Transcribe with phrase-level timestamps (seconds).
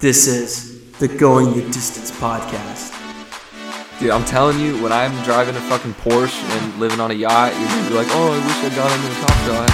[0.00, 2.94] This is the Going the Distance podcast.
[3.98, 7.50] Dude, I'm telling you, when I'm driving a fucking Porsche and living on a yacht,
[7.58, 9.66] you're gonna be like, oh, I wish I got into the top shot.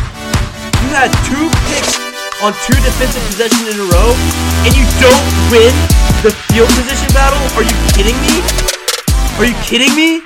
[0.81, 2.01] You had two picks
[2.41, 4.17] on two defensive possessions in a row,
[4.65, 5.77] and you don't win
[6.25, 7.45] the field position battle?
[7.61, 8.41] Are you kidding me?
[9.37, 10.25] Are you kidding me?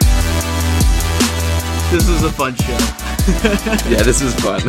[1.90, 2.70] This is a fun show.
[3.90, 4.62] yeah, this is fun.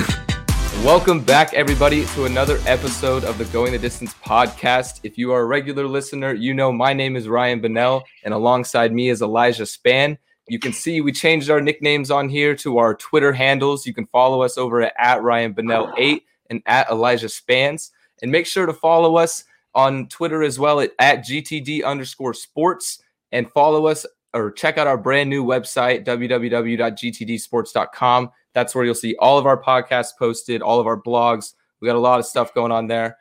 [0.86, 5.02] Welcome back, everybody, to another episode of the Going the Distance podcast.
[5.04, 8.94] If you are a regular listener, you know my name is Ryan Bennell, and alongside
[8.94, 10.18] me is Elijah Span.
[10.48, 13.86] You can see we changed our nicknames on here to our Twitter handles.
[13.86, 17.92] You can follow us over at, at Ryan Bennell8 and at Elijah Spans.
[18.22, 19.44] And make sure to follow us
[19.76, 23.04] on Twitter as well at, at GTD underscore sports
[23.34, 28.30] and follow us or check out our brand new website, www.gtdsports.com.
[28.54, 31.54] That's where you'll see all of our podcasts posted, all of our blogs.
[31.80, 33.18] We got a lot of stuff going on there.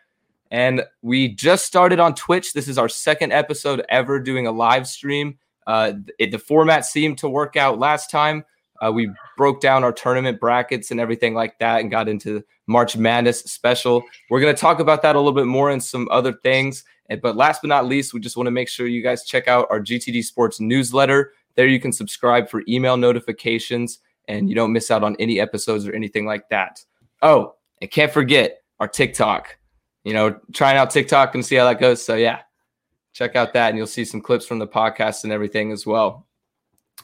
[0.51, 2.55] And we just started on Twitch.
[2.55, 5.39] This is our second episode ever doing a live stream.
[5.67, 8.45] Uh, it, the format seemed to work out last time.
[8.81, 12.97] Uh, we broke down our tournament brackets and everything like that and got into March
[12.97, 14.03] Madness special.
[14.31, 16.85] We're going to talk about that a little bit more and some other things.
[17.23, 19.67] But last but not least, we just want to make sure you guys check out
[19.71, 21.33] our GTD Sports newsletter.
[21.55, 25.87] There you can subscribe for email notifications and you don't miss out on any episodes
[25.87, 26.85] or anything like that.
[27.23, 29.59] Oh, and can't forget our TikTok.
[30.05, 32.05] You know, trying out TikTok and see how that goes.
[32.05, 32.43] So yeah,
[33.13, 36.27] check out that and you'll see some clips from the podcast and everything as well.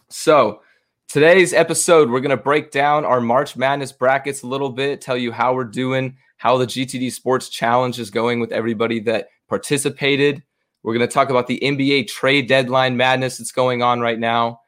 [0.08, 0.60] So
[1.08, 5.16] today's episode, we're going to break down our March Madness brackets a little bit, tell
[5.16, 10.42] you how we're doing, how the GTD Sports Challenge is going with everybody that participated.
[10.82, 14.60] We're going to talk about the NBA trade deadline madness that's going on right now,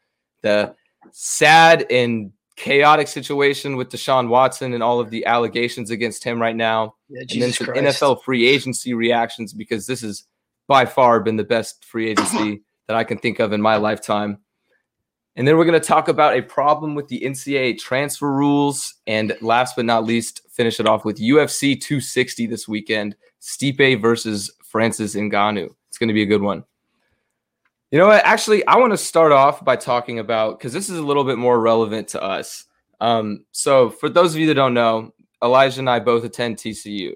[0.43, 0.75] the
[1.12, 6.57] sad and chaotic situation with Deshaun Watson and all of the allegations against him right
[6.57, 6.95] now.
[7.09, 8.01] Yeah, and then some Christ.
[8.01, 10.25] NFL free agency reactions because this has
[10.67, 14.39] by far been the best free agency that I can think of in my lifetime.
[15.37, 18.94] And then we're going to talk about a problem with the NCAA transfer rules.
[19.06, 24.50] And last but not least, finish it off with UFC 260 this weekend Stipe versus
[24.65, 25.69] Francis Ngannou.
[25.88, 26.65] It's going to be a good one.
[27.97, 28.27] You know what?
[28.27, 31.39] Actually, I want to start off by talking about because this is a little bit
[31.39, 32.67] more relevant to us.
[33.01, 37.12] Um, so, for those of you that don't know, Elijah and I both attend TCU.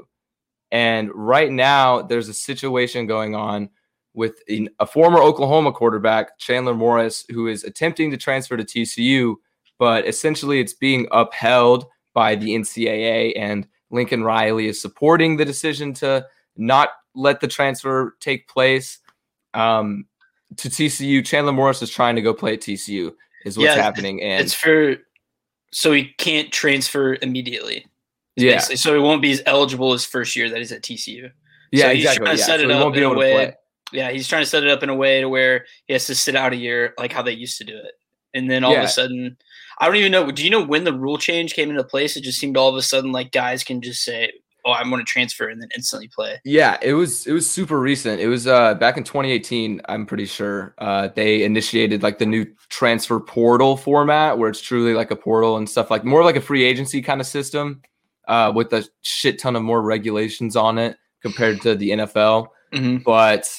[0.73, 3.69] And right now, there's a situation going on
[4.15, 9.35] with a former Oklahoma quarterback, Chandler Morris, who is attempting to transfer to TCU,
[9.79, 13.35] but essentially it's being upheld by the NCAA.
[13.37, 16.27] And Lincoln Riley is supporting the decision to
[16.57, 18.99] not let the transfer take place.
[19.53, 20.07] Um,
[20.57, 21.25] to TCU.
[21.25, 23.13] Chandler Morris is trying to go play at TCU.
[23.45, 24.97] Is what's yeah, happening, and it's for
[25.73, 27.87] so he can't transfer immediately.
[28.37, 31.31] Yeah, so he won't be as eligible as first year that he's at TCU.
[31.73, 32.25] Yeah, so he's exactly.
[32.25, 32.47] trying to yeah.
[32.47, 33.55] set so it up in a way.
[33.93, 36.15] Yeah, he's trying to set it up in a way to where he has to
[36.15, 37.93] sit out a year, like how they used to do it.
[38.35, 38.81] And then all yeah.
[38.81, 39.37] of a sudden,
[39.81, 40.31] I don't even know.
[40.31, 42.17] Do you know when the rule change came into place?
[42.17, 44.33] It just seemed all of a sudden like guys can just say,
[44.65, 46.41] oh, I'm going to transfer and then instantly play.
[46.45, 48.21] Yeah, it was it was super recent.
[48.21, 49.81] It was uh back in 2018.
[49.89, 54.95] I'm pretty sure uh, they initiated like the new transfer portal format where it's truly
[54.95, 57.83] like a portal and stuff like more like a free agency kind of system
[58.29, 62.49] uh, with a shit ton of more regulations on it compared to the NFL.
[62.73, 62.99] Mm-hmm.
[62.99, 63.51] But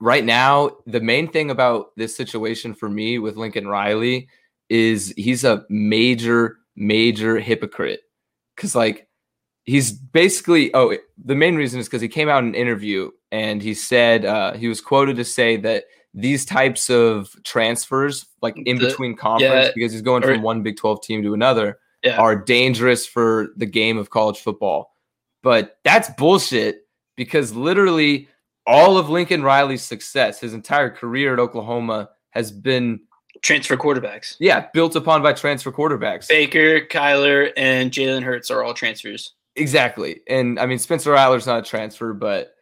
[0.00, 4.28] right now, the main thing about this situation for me with Lincoln Riley
[4.68, 8.00] is he's a major major hypocrite
[8.56, 9.06] because like
[9.64, 13.62] he's basically oh the main reason is because he came out in an interview and
[13.62, 18.78] he said uh, he was quoted to say that these types of transfers like in
[18.78, 21.78] the, between conference yeah, because he's going or, from one big 12 team to another
[22.02, 22.18] yeah.
[22.18, 24.96] are dangerous for the game of college football.
[25.42, 28.28] But that's bullshit because literally
[28.66, 33.00] all of lincoln riley's success his entire career at oklahoma has been
[33.42, 34.36] transfer quarterbacks.
[34.38, 36.28] Yeah built upon by transfer quarterbacks.
[36.28, 40.22] Baker kyler and jalen hurts are all transfers Exactly.
[40.26, 42.54] And I mean, Spencer Rattler's not a transfer, but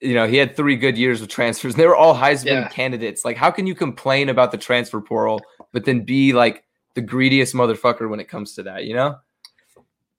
[0.00, 1.76] you know, he had three good years with transfers.
[1.76, 2.68] They were all Heisman yeah.
[2.68, 3.24] candidates.
[3.24, 5.40] Like, how can you complain about the transfer portal,
[5.72, 6.64] but then be like
[6.94, 9.16] the greediest motherfucker when it comes to that, you know?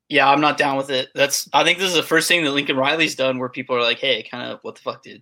[0.08, 1.10] Yeah, I'm not down with it.
[1.16, 3.82] That's I think this is the first thing that Lincoln Riley's done where people are
[3.82, 5.22] like, hey, kind of what the fuck, dude?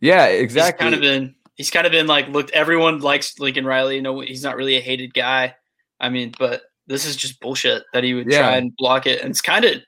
[0.00, 0.84] Yeah, exactly.
[0.84, 3.96] He's kind of been he's kind of been like, looked, everyone likes Lincoln Riley.
[3.96, 5.54] You know, he's not really a hated guy.
[5.98, 8.40] I mean, but this is just bullshit that he would yeah.
[8.40, 9.22] try and block it.
[9.22, 9.80] And it's kind of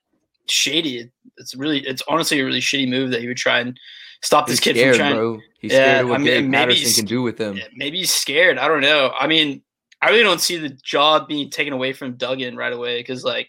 [0.50, 1.10] shady.
[1.36, 3.78] It's really, it's honestly a really shitty move that he would try and
[4.22, 5.14] stop this he's kid scared, from trying.
[5.16, 5.40] Bro.
[5.60, 7.60] He's yeah, scared of what I mean, maybe Patterson can do with him.
[7.76, 8.58] maybe he's scared.
[8.58, 9.12] I don't know.
[9.18, 9.62] I mean,
[10.00, 13.48] I really don't see the job being taken away from Duggan right away because, like,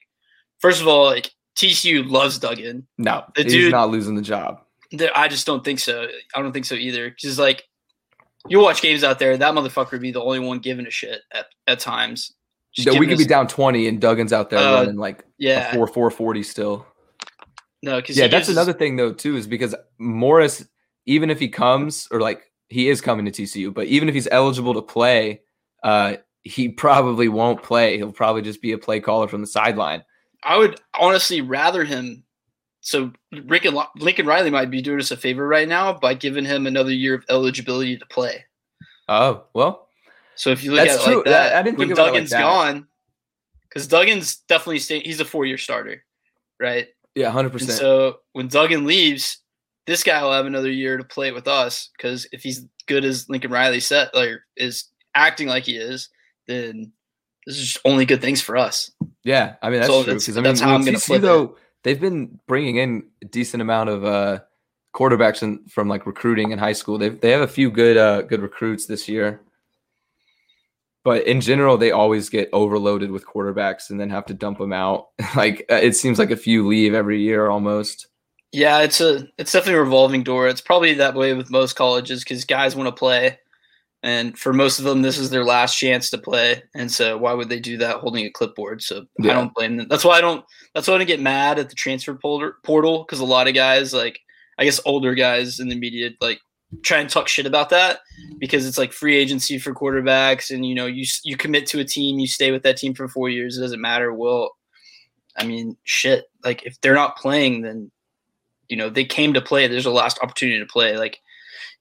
[0.60, 2.88] first of all, like TCU loves Duggan.
[2.98, 4.62] No, the he's dude, not losing the job.
[5.16, 6.08] I just don't think so.
[6.36, 7.10] I don't think so either.
[7.10, 7.64] Because like
[8.48, 11.22] you watch games out there, that motherfucker would be the only one giving a shit
[11.32, 12.34] at, at times.
[12.74, 15.88] So we could be down twenty and Duggan's out there uh, running like yeah four
[15.88, 16.86] four forty still.
[17.82, 20.68] No, because yeah, that's another thing though too is because Morris,
[21.06, 24.28] even if he comes or like he is coming to TCU, but even if he's
[24.32, 25.42] eligible to play,
[25.84, 27.98] uh, he probably won't play.
[27.98, 30.04] He'll probably just be a play caller from the sideline.
[30.44, 32.24] I would honestly rather him.
[32.82, 33.12] So
[33.46, 36.66] Rick and Lincoln Riley might be doing us a favor right now by giving him
[36.66, 38.46] another year of eligibility to play.
[39.08, 39.89] Oh well.
[40.40, 42.42] So if you look That's at it like that, I didn't when think Duggan's like
[42.42, 42.88] gone,
[43.68, 45.02] because Duggan's definitely staying.
[45.02, 46.02] He's a four-year starter,
[46.62, 46.88] right?
[47.14, 47.78] Yeah, hundred percent.
[47.78, 49.40] so when Duggan leaves,
[49.86, 53.28] this guy will have another year to play with us because if he's good as
[53.28, 56.08] Lincoln Riley said, like is acting like he is,
[56.48, 56.94] then
[57.46, 58.92] this is just only good things for us.
[59.26, 60.14] Yeah, I mean that's So true.
[60.14, 61.22] Because I mean, that's how I'm gonna TCU, flip it.
[61.24, 64.40] though they've been bringing in a decent amount of uh,
[64.96, 66.98] quarterbacks in, from like recruiting in high school.
[66.98, 69.42] They they have a few good uh, good recruits this year,
[71.04, 74.74] but in general, they always get overloaded with quarterbacks and then have to dump them
[74.74, 75.08] out.
[75.36, 78.08] like uh, it seems like a few leave every year almost.
[78.52, 80.48] Yeah, it's a it's definitely a revolving door.
[80.48, 83.38] It's probably that way with most colleges because guys want to play,
[84.02, 86.64] and for most of them, this is their last chance to play.
[86.74, 88.82] And so, why would they do that holding a clipboard?
[88.82, 89.32] So Yeah.
[89.32, 89.88] I don't blame them.
[89.88, 90.44] That's why I don't.
[90.74, 93.54] That's why I don't get mad at the transfer portal portal because a lot of
[93.54, 94.20] guys, like
[94.58, 96.40] I guess older guys in the media, like
[96.84, 98.00] try and talk shit about that
[98.40, 101.86] because it's like free agency for quarterbacks, and you know you you commit to a
[101.86, 103.58] team, you stay with that team for four years.
[103.58, 104.14] It doesn't matter.
[104.14, 104.56] Well,
[105.38, 106.26] I mean, shit.
[106.44, 107.92] Like if they're not playing, then
[108.68, 111.20] you know they came to play there's a last opportunity to play like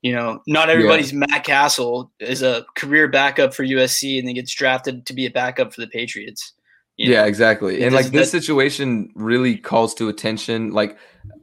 [0.01, 4.55] you know not everybody's matt cassel is a career backup for usc and then gets
[4.55, 6.55] drafted to be a backup for the patriots
[6.97, 7.27] Yeah, know?
[7.27, 7.83] exactly.
[7.83, 10.73] It And like this that- situation really calls to attention.
[10.73, 10.97] Like,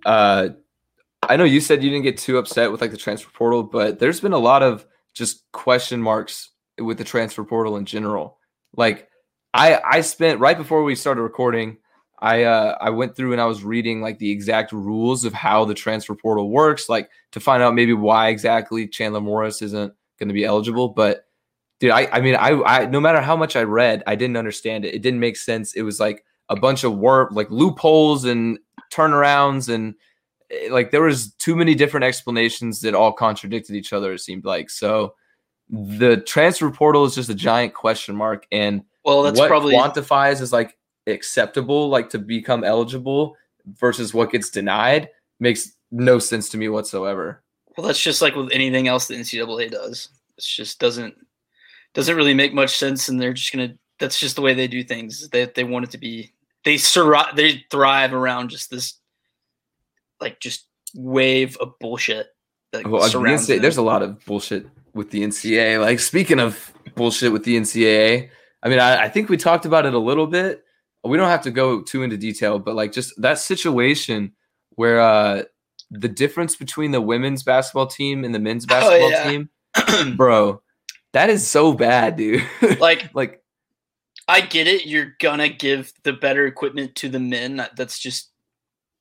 [0.03, 0.49] uh,
[1.29, 3.99] I know you said you didn't get too upset with like the transfer portal, but
[3.99, 6.49] there's been a lot of just question marks
[6.79, 8.37] with the transfer portal in general.
[8.75, 9.09] Like,
[9.53, 11.77] I I spent right before we started recording,
[12.19, 15.65] I uh I went through and I was reading like the exact rules of how
[15.65, 20.27] the transfer portal works, like to find out maybe why exactly Chandler Morris isn't going
[20.27, 21.25] to be eligible, but
[21.79, 24.85] dude i i mean i i no matter how much i read i didn't understand
[24.85, 28.59] it it didn't make sense it was like a bunch of work like loopholes and
[28.91, 29.95] turnarounds and
[30.51, 34.45] Eh, like there was too many different explanations that all contradicted each other it seemed
[34.45, 34.69] like.
[34.69, 35.15] So
[35.69, 40.39] the transfer portal is just a giant question mark and well that's what probably quantifies
[40.39, 40.77] as like
[41.07, 43.35] acceptable like to become eligible
[43.79, 45.09] versus what gets denied
[45.39, 47.41] makes no sense to me whatsoever.
[47.75, 50.09] Well that's just like with anything else the ncaa does.
[50.37, 51.15] It just doesn't
[51.93, 54.83] doesn't really make much sense and they're just gonna that's just the way they do
[54.83, 56.33] things they, they want it to be
[56.63, 58.99] they surri- they thrive around just this
[60.21, 62.27] like just wave of bullshit
[62.71, 65.79] that Well, I was gonna say, there's a lot of bullshit with the NCAA.
[65.81, 68.29] Like speaking of bullshit with the NCAA,
[68.63, 70.63] I mean, I, I think we talked about it a little bit.
[71.03, 74.31] We don't have to go too into detail, but like just that situation
[74.71, 75.43] where uh
[75.91, 79.29] the difference between the women's basketball team and the men's basketball Oh, yeah.
[79.29, 80.61] team, bro,
[81.13, 82.43] that is so bad, dude.
[82.79, 83.41] like like
[84.27, 84.87] I get it.
[84.87, 87.67] You're gonna give the better equipment to the men.
[87.75, 88.31] That's just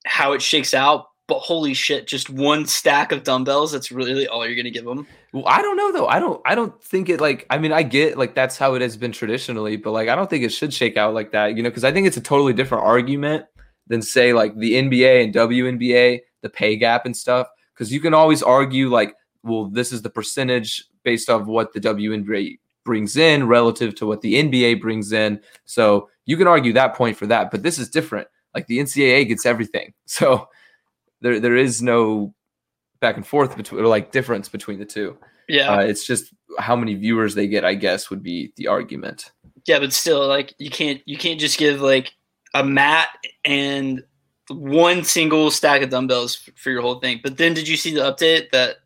[0.05, 1.07] how it shakes out.
[1.27, 3.73] But holy shit, just one stack of dumbbells.
[3.73, 5.07] That's really all you're gonna give them.
[5.33, 6.07] Well, I don't know though.
[6.07, 6.41] I don't.
[6.45, 7.47] I don't think it like.
[7.49, 10.29] I mean, I get like that's how it has been traditionally, but like I don't
[10.29, 11.57] think it should shake out like that.
[11.57, 13.47] You know, because I think it's a totally different argument
[13.87, 17.49] than say like the NBA and WNBA, the pay gap and stuff.
[17.73, 21.81] Because you can always argue like, well, this is the percentage based off what the
[21.81, 25.41] WNBA brings in relative to what the NBA brings in.
[25.65, 27.51] So you can argue that point for that.
[27.51, 28.29] But this is different.
[28.55, 29.93] Like the NCAA gets everything.
[30.07, 30.49] So
[31.21, 32.35] there there is no
[33.01, 35.17] back and forth between or like difference between the two.
[35.49, 39.31] Yeah, Uh, it's just how many viewers they get, I guess, would be the argument.
[39.67, 42.13] yeah, but still, like you can't you can't just give like
[42.55, 43.09] a mat
[43.45, 44.03] and
[44.51, 47.21] one single stack of dumbbells for your whole thing.
[47.23, 48.77] But then, did you see the update that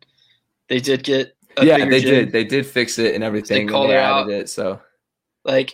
[0.69, 1.35] they did get?
[1.57, 2.09] A yeah, they gym?
[2.15, 2.31] did.
[2.31, 3.61] They did fix it and everything.
[3.61, 4.41] and called they her added out.
[4.41, 4.49] it.
[4.49, 4.79] So
[5.43, 5.73] Like,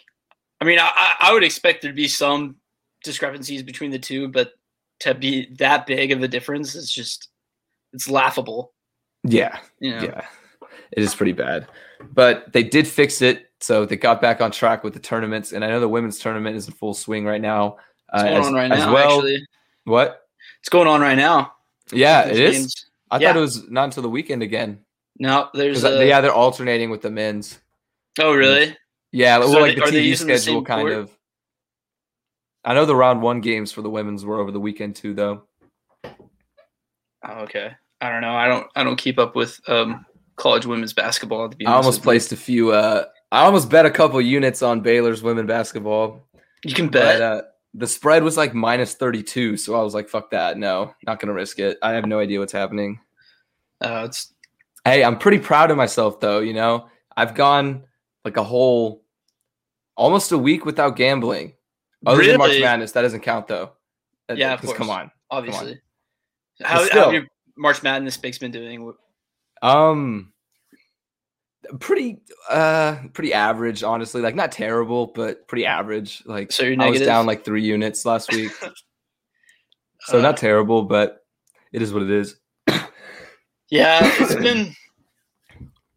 [0.62, 2.56] I mean, I, I I would expect there to be some
[3.06, 4.54] discrepancies between the two, but
[5.02, 7.30] to be that big of a difference is just
[7.94, 8.74] it's laughable.
[9.24, 10.04] yeah, You know?
[10.04, 10.22] yeah,
[10.92, 11.68] it is pretty bad.
[12.14, 15.54] But they did fix it, so they got back on track with the tournaments.
[15.54, 17.78] And I know the women's tournament is in full swing right now.
[18.14, 18.94] It's uh, going as- on right as now.
[18.94, 19.14] well.
[19.20, 19.48] Actually,
[19.86, 20.22] What?
[20.60, 21.54] it's going on right now.
[21.92, 22.86] Yeah, it There's is.
[23.12, 23.30] I Yeah.
[23.30, 24.80] thought it was not until the weekend again.
[25.18, 27.60] No, there's a, yeah, they're alternating with the men's.
[28.20, 28.76] Oh, really?
[29.12, 30.94] Yeah, So well, like they- the TV using the schedule, kind court?
[30.94, 31.15] of.
[32.66, 35.44] I know the round one games for the women's were over the weekend too, though.
[36.04, 37.72] Oh, okay.
[38.02, 38.36] I don't know.
[38.36, 40.06] I don't I don't keep up with um,
[40.36, 41.54] college women's basketball.
[41.66, 42.72] I almost placed a few.
[42.72, 46.28] Uh, I almost bet a couple units on Baylor's women basketball.
[46.64, 47.20] You can bet.
[47.20, 47.42] But, uh,
[47.74, 50.58] the spread was like minus 32, so I was like, "Fuck that!
[50.58, 53.00] No, not gonna risk it." I have no idea what's happening.
[53.82, 54.34] Uh, it's
[54.86, 56.40] Hey, I'm pretty proud of myself though.
[56.40, 57.84] You know, I've gone
[58.24, 59.04] like a whole
[59.98, 61.54] almost a week without gambling.
[62.06, 63.72] Other than March Madness, that doesn't count though.
[64.34, 65.12] Yeah, of 'cause come on.
[65.30, 65.80] obviously.
[66.60, 67.04] But How, how still.
[67.06, 68.94] have your March Madness picks been doing?
[69.62, 70.32] Um
[71.80, 72.20] pretty
[72.50, 74.22] uh pretty average, honestly.
[74.22, 76.22] Like not terrible, but pretty average.
[76.26, 78.52] Like So you're I was down like three units last week.
[80.02, 81.26] so Uh, not terrible, but
[81.72, 82.38] it is what it is.
[83.70, 84.74] Yeah, it's been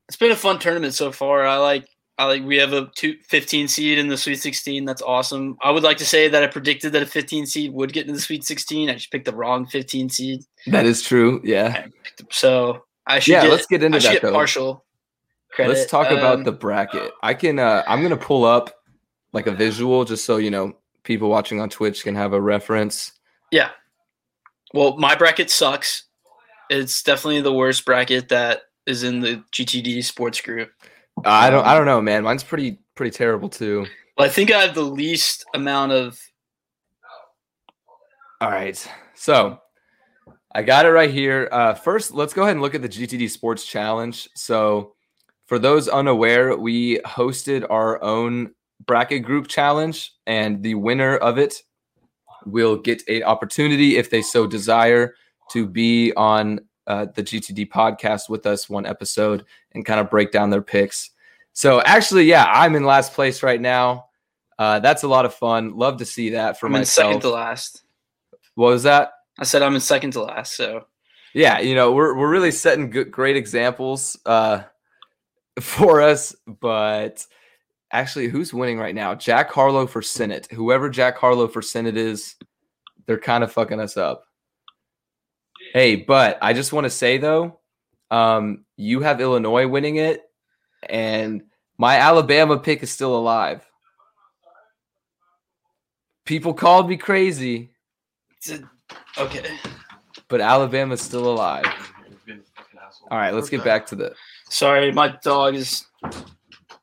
[0.09, 1.47] it's been a fun tournament so far.
[1.47, 1.87] I like
[2.19, 4.85] I like we have a two, 15 seed in the Sweet 16.
[4.85, 5.57] That's awesome.
[5.63, 8.15] I would like to say that I predicted that a 15 seed would get into
[8.15, 8.91] the Sweet 16.
[8.91, 10.43] I just picked the wrong 15 seed.
[10.67, 11.41] That is true.
[11.45, 11.87] Yeah.
[12.31, 14.33] So I should Yeah, get, let's get into I that get though.
[14.33, 14.85] partial
[15.53, 15.75] credit.
[15.75, 17.13] Let's talk about Um, the bracket.
[17.23, 18.75] I can uh I'm gonna pull up
[19.33, 20.73] like a visual just so you know
[21.05, 23.13] people watching on Twitch can have a reference.
[23.53, 23.71] Yeah.
[24.75, 26.03] Well, my bracket sucks.
[26.69, 30.71] It's definitely the worst bracket that is in the GTD sports group.
[31.25, 32.25] I don't I don't know, man.
[32.25, 33.87] Mine's pretty pretty terrible too.
[34.17, 36.19] Well, I think I have the least amount of
[38.41, 38.89] All right.
[39.15, 39.61] So
[40.55, 41.49] I got it right here.
[41.53, 44.29] Uh, first, let's go ahead and look at the GTD Sports Challenge.
[44.35, 44.95] So,
[45.47, 51.55] for those unaware, we hosted our own bracket group challenge, and the winner of it
[52.47, 55.15] will get an opportunity, if they so desire,
[55.53, 60.33] to be on uh, the GTD podcast with us one episode and kind of break
[60.33, 61.11] down their picks.
[61.53, 64.07] So, actually, yeah, I'm in last place right now.
[64.59, 65.77] Uh, that's a lot of fun.
[65.77, 67.09] Love to see that for I'm in myself.
[67.09, 67.83] second to last.
[68.55, 69.13] What was that?
[69.39, 70.87] I said I'm in second to last, so
[71.35, 74.63] Yeah, you know, we're we're really setting good, great examples uh,
[75.61, 76.35] for us.
[76.47, 77.25] But
[77.93, 79.15] actually, who's winning right now?
[79.15, 80.49] Jack Harlow for Senate.
[80.51, 82.35] Whoever Jack Harlow for Senate is,
[83.07, 84.25] they're kind of fucking us up.
[85.73, 87.61] Hey, but I just want to say though,
[88.11, 90.23] um, you have Illinois winning it,
[90.89, 91.43] and
[91.77, 93.65] my Alabama pick is still alive.
[96.25, 97.71] People called me crazy,
[99.19, 99.57] okay.
[100.29, 101.67] but Alabama's still alive.
[103.11, 104.15] All right, let's get back to the
[104.51, 105.87] Sorry, my dog is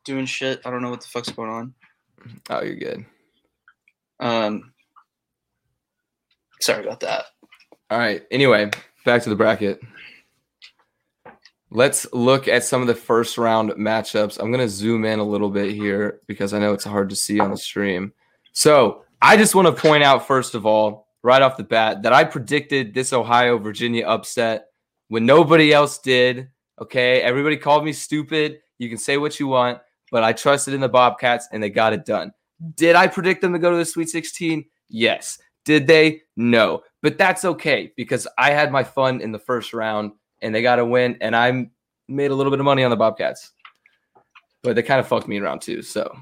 [0.04, 0.60] doing shit.
[0.64, 1.74] I don't know what the fuck's going on.
[2.50, 3.04] Oh, you're good.
[4.20, 4.72] Um,
[6.60, 7.24] sorry about that.
[7.90, 8.22] All right.
[8.30, 8.70] Anyway,
[9.04, 9.80] back to the bracket.
[11.70, 14.38] Let's look at some of the first round matchups.
[14.38, 17.16] I'm going to zoom in a little bit here because I know it's hard to
[17.16, 18.12] see on the stream.
[18.52, 22.12] So, I just want to point out, first of all, right off the bat, that
[22.12, 24.68] I predicted this Ohio Virginia upset
[25.08, 26.48] when nobody else did.
[26.80, 27.22] Okay.
[27.22, 28.60] Everybody called me stupid.
[28.78, 29.78] You can say what you want,
[30.10, 32.32] but I trusted in the Bobcats and they got it done.
[32.74, 34.64] Did I predict them to go to the Sweet 16?
[34.88, 35.38] Yes.
[35.66, 36.22] Did they?
[36.36, 36.82] No.
[37.02, 40.78] But that's okay because I had my fun in the first round and they got
[40.78, 41.68] a win and I
[42.08, 43.52] made a little bit of money on the Bobcats.
[44.62, 45.82] But they kind of fucked me around too.
[45.82, 46.16] So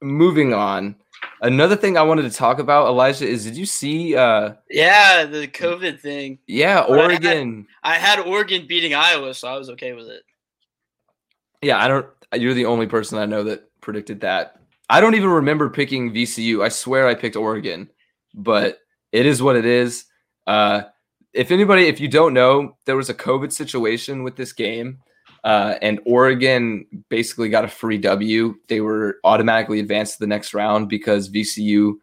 [0.00, 0.96] moving on.
[1.42, 5.48] Another thing I wanted to talk about, Elijah, is did you see uh Yeah, the
[5.48, 6.38] COVID thing.
[6.46, 7.66] yeah, But I had- Oregon.
[7.82, 10.22] I had Oregon beating Iowa, so I was okay with it.
[11.62, 14.60] Yeah, I don't you're the only person I know that predicted that.
[14.88, 16.62] I don't even remember picking VCU.
[16.64, 17.90] I swear I picked Oregon,
[18.34, 18.78] but
[19.12, 20.04] it is what it is.
[20.46, 20.82] Uh,
[21.32, 24.98] if anybody, if you don't know, there was a COVID situation with this game,
[25.44, 28.54] uh, and Oregon basically got a free W.
[28.68, 31.94] They were automatically advanced to the next round because VCU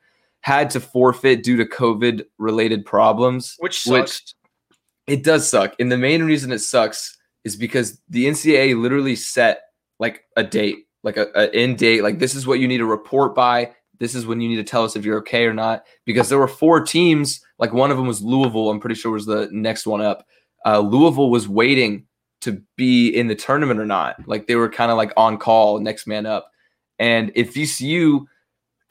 [0.41, 4.35] had to forfeit due to COVID related problems, Which Which- sucks.
[5.07, 5.73] it does suck.
[5.79, 9.61] And the main reason it sucks is because the NCAA literally set
[9.99, 12.03] like a date, like a, a end date.
[12.03, 13.71] Like this is what you need to report by.
[13.99, 15.85] This is when you need to tell us if you're okay or not.
[16.05, 17.41] Because there were four teams.
[17.59, 18.69] Like one of them was Louisville.
[18.69, 20.25] I'm pretty sure was the next one up.
[20.65, 22.05] Uh, Louisville was waiting
[22.41, 24.15] to be in the tournament or not.
[24.27, 26.51] Like they were kind of like on call, next man up.
[26.99, 28.25] And if VCU,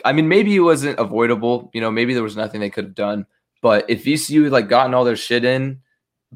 [0.05, 1.71] I mean, maybe it wasn't avoidable.
[1.75, 3.27] You know, maybe there was nothing they could have done.
[3.61, 5.81] But if VCU had like gotten all their shit in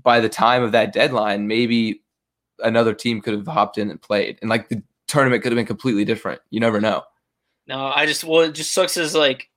[0.02, 2.02] by the time of that deadline, maybe
[2.60, 5.66] another team could have hopped in and played, and like the tournament could have been
[5.66, 6.40] completely different.
[6.50, 7.02] You never know.
[7.66, 9.50] No, I just well, it just sucks as like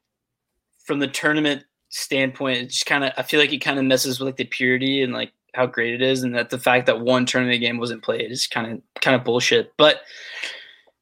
[0.85, 4.19] from the tournament standpoint, it just kind of I feel like it kind of messes
[4.19, 7.01] with like the purity and like how great it is, and that the fact that
[7.01, 9.73] one tournament game wasn't played is kind of kind of bullshit.
[9.77, 10.01] But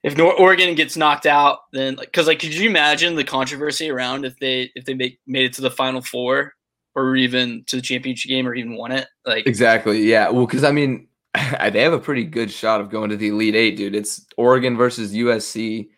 [0.04, 4.26] if Oregon gets knocked out, then like because like could you imagine the controversy around
[4.26, 6.54] if they if they make made it to the final four
[6.98, 9.08] or even to the championship game or even won it.
[9.26, 10.30] Like exactly, yeah.
[10.30, 11.08] Well, because I mean,
[11.72, 13.96] they have a pretty good shot of going to the Elite Eight, dude.
[13.96, 15.90] It's Oregon versus USC.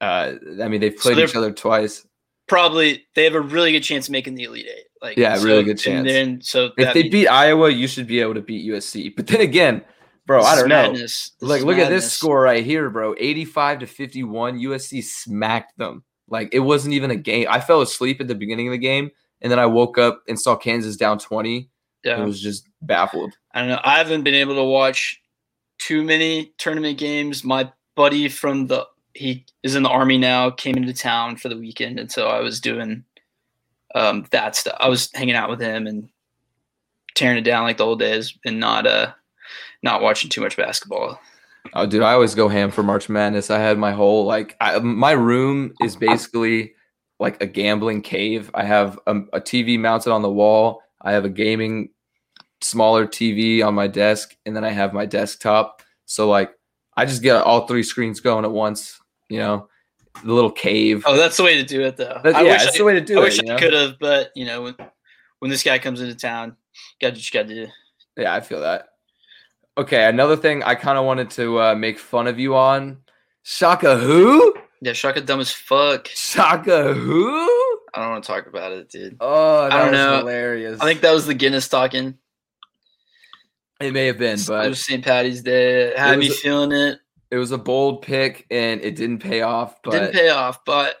[0.00, 2.06] Uh, I mean, they've played so each other twice.
[2.46, 4.84] Probably they have a really good chance of making the Elite Eight.
[5.02, 5.98] Like yeah, so, really good chance.
[5.98, 9.14] And then so if they means, beat Iowa, you should be able to beat USC.
[9.14, 9.84] But then again,
[10.26, 10.94] bro, I don't know.
[11.40, 11.86] Like, look madness.
[11.86, 13.14] at this score right here, bro.
[13.18, 14.58] Eighty-five to fifty-one.
[14.58, 16.04] USC smacked them.
[16.28, 17.46] Like it wasn't even a game.
[17.50, 20.40] I fell asleep at the beginning of the game, and then I woke up and
[20.40, 21.70] saw Kansas down twenty.
[22.04, 23.36] Yeah, I was just baffled.
[23.52, 23.80] I don't know.
[23.84, 25.20] I haven't been able to watch
[25.78, 27.44] too many tournament games.
[27.44, 30.50] My buddy from the he is in the army now.
[30.50, 33.04] Came into town for the weekend, and so I was doing
[33.94, 34.76] um, that stuff.
[34.78, 36.08] I was hanging out with him and
[37.14, 39.12] tearing it down like the old days, and not uh
[39.82, 41.20] not watching too much basketball.
[41.74, 43.50] Oh, dude, I always go ham for March Madness.
[43.50, 46.74] I had my whole like I, my room is basically
[47.20, 48.50] like a gambling cave.
[48.54, 50.82] I have a, a TV mounted on the wall.
[51.08, 51.88] I have a gaming
[52.60, 55.82] smaller TV on my desk, and then I have my desktop.
[56.04, 56.52] So like
[56.96, 59.00] I just get all three screens going at once.
[59.30, 59.68] You know,
[60.22, 61.04] the little cave.
[61.06, 62.20] Oh, that's the way to do it, though.
[62.22, 63.20] But, yeah, that's I, the way to do I it.
[63.20, 64.74] I wish I could have, but you know, when
[65.38, 66.56] when this guy comes into town,
[67.00, 67.68] got just got to.
[68.18, 68.88] Yeah, I feel that.
[69.78, 72.98] Okay, another thing I kind of wanted to uh, make fun of you on.
[73.44, 74.54] Shaka who?
[74.82, 76.08] Yeah, Shaka dumb as fuck.
[76.08, 77.57] Shaka who?
[77.94, 79.16] I don't want to talk about it, dude.
[79.20, 80.18] Oh, I don't know.
[80.18, 80.80] Hilarious.
[80.80, 82.18] I think that was the Guinness talking.
[83.80, 85.04] It may have been, but it was St.
[85.04, 85.92] Patty's Day.
[85.96, 86.98] Had me a, feeling it.
[87.30, 89.76] It was a bold pick, and it didn't pay off.
[89.84, 90.96] But didn't pay off, but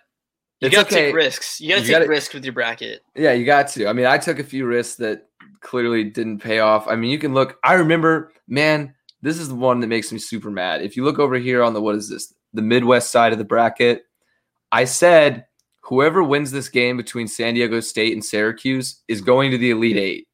[0.60, 1.06] you got to okay.
[1.06, 1.60] take risks.
[1.60, 3.02] You got to take gotta, risks with your bracket.
[3.16, 3.88] Yeah, you got to.
[3.88, 5.28] I mean, I took a few risks that
[5.60, 6.86] clearly didn't pay off.
[6.86, 7.58] I mean, you can look.
[7.64, 8.94] I remember, man.
[9.20, 10.80] This is the one that makes me super mad.
[10.80, 12.32] If you look over here on the what is this?
[12.52, 14.04] The Midwest side of the bracket.
[14.70, 15.46] I said
[15.88, 19.96] whoever wins this game between San Diego State and Syracuse is going to the Elite
[19.96, 20.28] Eight.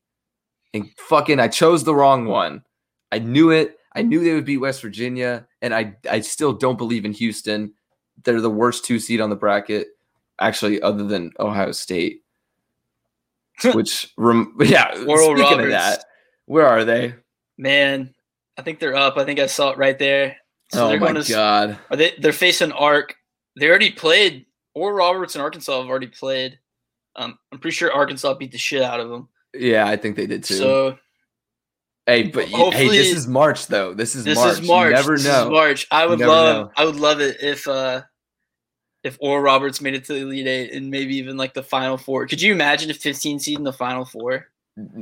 [0.73, 2.64] And fucking, I chose the wrong one.
[3.12, 3.78] I knew it.
[3.94, 7.73] I knew they would beat West Virginia, and I I still don't believe in Houston.
[8.25, 9.88] They're the worst two seed on the bracket,
[10.40, 12.23] actually, other than Ohio State.
[13.73, 15.04] Which, rem- yeah.
[15.06, 15.64] Oral speaking Roberts.
[15.64, 16.04] of that,
[16.47, 17.14] where are they?
[17.56, 18.12] Man,
[18.58, 19.17] I think they're up.
[19.17, 20.36] I think I saw it right there.
[20.73, 21.78] So oh they're my going to, god!
[21.90, 22.14] Are they?
[22.19, 23.14] They're facing Ark.
[23.56, 24.47] They already played.
[24.75, 26.58] Oral Roberts and Arkansas have already played.
[27.17, 29.28] Um, I'm pretty sure Arkansas beat the shit out of them.
[29.54, 30.54] Yeah, I think they did too.
[30.54, 30.99] So,
[32.06, 33.95] hey, but hey, this is March though.
[33.95, 34.52] This is this March.
[34.52, 34.89] is March.
[34.91, 35.50] You never this know.
[35.50, 35.87] March.
[35.91, 36.67] I would love.
[36.67, 36.73] Know.
[36.76, 38.02] I would love it if uh
[39.04, 41.97] if Oral Roberts made it to the Elite Eight and maybe even like the Final
[41.97, 42.26] Four.
[42.26, 44.49] Could you imagine a 15 seed in the Final Four?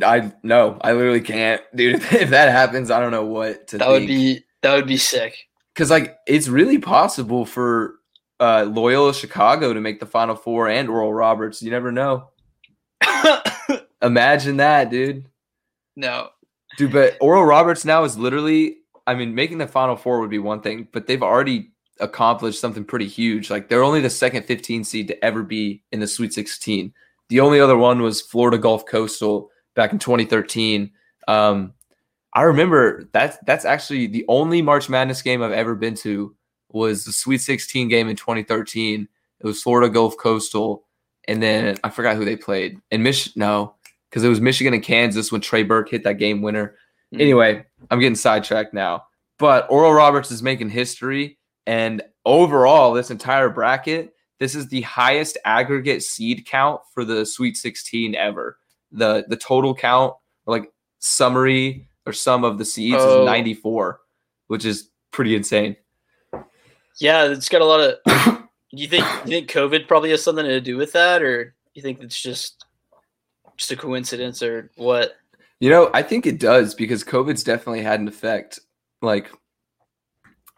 [0.04, 2.02] I no, I literally can't, dude.
[2.12, 3.78] If that happens, I don't know what to.
[3.78, 4.00] That think.
[4.00, 5.48] would be that would be sick.
[5.72, 7.94] Because like it's really possible for
[8.40, 11.62] uh, Loyola Chicago to make the Final Four and Oral Roberts.
[11.62, 12.30] You never know.
[14.02, 15.26] Imagine that, dude.
[15.96, 16.30] No,
[16.76, 16.92] dude.
[16.92, 18.78] But Oral Roberts now is literally.
[19.04, 22.84] I mean, making the Final Four would be one thing, but they've already accomplished something
[22.84, 23.50] pretty huge.
[23.50, 26.92] Like they're only the second 15 seed to ever be in the Sweet 16.
[27.28, 30.90] The only other one was Florida Gulf Coastal back in 2013.
[31.28, 31.72] Um,
[32.34, 36.34] I remember that's that's actually the only March Madness game I've ever been to
[36.72, 39.08] was the Sweet 16 game in 2013.
[39.40, 40.84] It was Florida Gulf Coastal,
[41.26, 42.78] and then I forgot who they played.
[42.90, 43.74] And Mich no,
[44.08, 46.76] because it was Michigan and Kansas when Trey Burke hit that game winner.
[47.12, 47.20] Mm-hmm.
[47.20, 49.04] Anyway, I'm getting sidetracked now.
[49.38, 55.38] But Oral Roberts is making history, and overall, this entire bracket, this is the highest
[55.44, 58.58] aggregate seed count for the Sweet 16 ever
[58.92, 60.14] the the total count
[60.46, 63.22] like summary or sum of the seeds oh.
[63.22, 64.00] is 94,
[64.48, 65.76] which is pretty insane.
[67.00, 67.98] Yeah, it's got a lot of.
[68.04, 71.82] do you think you think COVID probably has something to do with that, or you
[71.82, 72.64] think it's just
[73.56, 75.16] just a coincidence, or what?
[75.60, 78.58] You know, I think it does because COVID's definitely had an effect.
[79.00, 79.30] Like,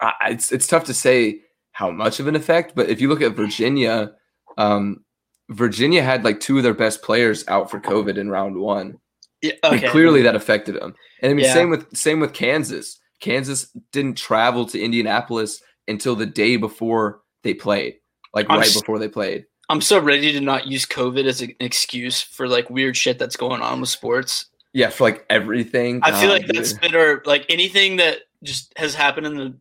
[0.01, 3.21] I, it's it's tough to say how much of an effect, but if you look
[3.21, 4.13] at Virginia,
[4.57, 5.03] um,
[5.49, 8.97] Virginia had like two of their best players out for COVID in round one.
[9.41, 9.89] Yeah, okay.
[9.89, 10.95] Clearly that affected them.
[11.21, 11.53] And I mean, yeah.
[11.53, 12.99] same with same with Kansas.
[13.19, 17.95] Kansas didn't travel to Indianapolis until the day before they played,
[18.33, 19.45] like I'm right before they played.
[19.69, 23.35] I'm so ready to not use COVID as an excuse for like weird shit that's
[23.35, 24.47] going on with sports.
[24.73, 26.01] Yeah, for like everything.
[26.03, 26.55] I feel like dude.
[26.55, 29.57] that's been or like anything that just has happened in the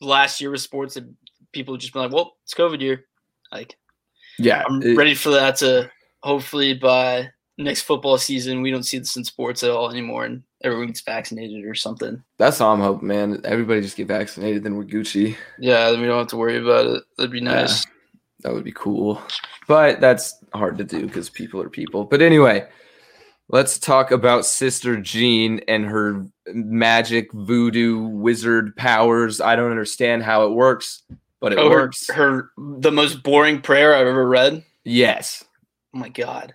[0.00, 1.04] last year with sports that
[1.52, 3.04] people just been like, well, it's COVID year.
[3.52, 3.76] Like
[4.38, 5.90] yeah, I'm it, ready for that to
[6.22, 10.42] hopefully by next football season we don't see this in sports at all anymore and
[10.64, 12.22] everyone gets vaccinated or something.
[12.38, 13.40] That's all I'm hoping, man.
[13.44, 15.36] Everybody just get vaccinated, then we're Gucci.
[15.58, 17.02] Yeah, then we don't have to worry about it.
[17.16, 17.84] That'd be nice.
[17.84, 17.90] Yeah,
[18.40, 19.22] that would be cool.
[19.68, 22.04] But that's hard to do because people are people.
[22.04, 22.66] But anyway,
[23.50, 26.24] Let's talk about Sister Jean and her
[26.54, 29.38] magic voodoo wizard powers.
[29.38, 31.02] I don't understand how it works,
[31.40, 32.08] but it Oh, her, works.
[32.08, 34.64] her the most boring prayer I've ever read.
[34.84, 35.44] yes.
[35.94, 36.54] Oh my god.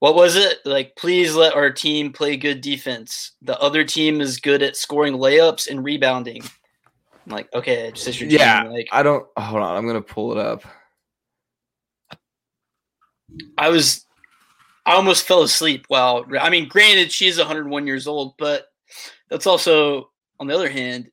[0.00, 0.58] What was it?
[0.64, 3.32] Like, please let our team play good defense.
[3.42, 6.42] The other team is good at scoring layups and rebounding.
[7.26, 8.62] I'm like, okay, Sister Jean, Yeah.
[8.64, 9.76] like I don't hold on.
[9.76, 10.62] I'm gonna pull it up.
[13.58, 14.06] I was
[14.86, 18.66] I almost fell asleep while I mean, granted, she's 101 years old, but
[19.28, 21.10] that's also on the other hand,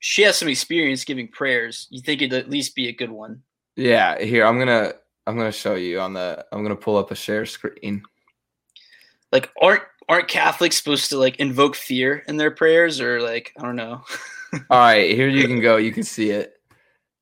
[0.00, 1.86] she has some experience giving prayers.
[1.90, 3.42] You think it'd at least be a good one.
[3.76, 4.94] Yeah, here I'm gonna
[5.26, 8.02] I'm gonna show you on the I'm gonna pull up a share screen.
[9.32, 13.62] Like, aren't aren't Catholics supposed to like invoke fear in their prayers, or like I
[13.62, 14.02] don't know?
[14.70, 15.76] All right, here you can go.
[15.76, 16.54] You can see it.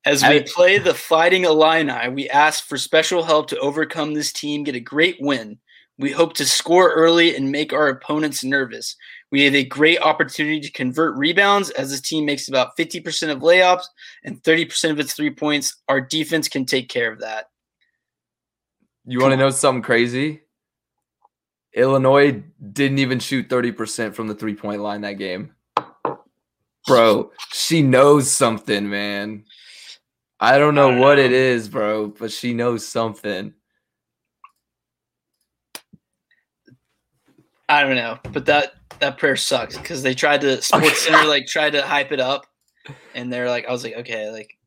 [0.06, 4.62] As we play the Fighting Illini, we ask for special help to overcome this team,
[4.62, 5.58] get a great win.
[5.96, 8.96] We hope to score early and make our opponents nervous.
[9.30, 13.40] We have a great opportunity to convert rebounds as this team makes about 50% of
[13.40, 13.84] layups
[14.24, 15.74] and 30% of its three points.
[15.88, 17.46] Our defense can take care of that.
[19.06, 20.42] You want to know something crazy?
[21.74, 25.54] Illinois didn't even shoot 30% from the three point line that game.
[26.87, 29.44] Bro, she knows something, man.
[30.40, 31.37] I don't know I don't what it know.
[31.37, 33.54] is, bro, but she knows something.
[37.68, 41.46] I don't know, but that that prayer sucks because they tried to Sports Center like
[41.46, 42.46] tried to hype it up,
[43.14, 44.58] and they're like, I was like, okay, like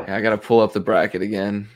[0.00, 1.68] Yeah, I got to pull up the bracket again.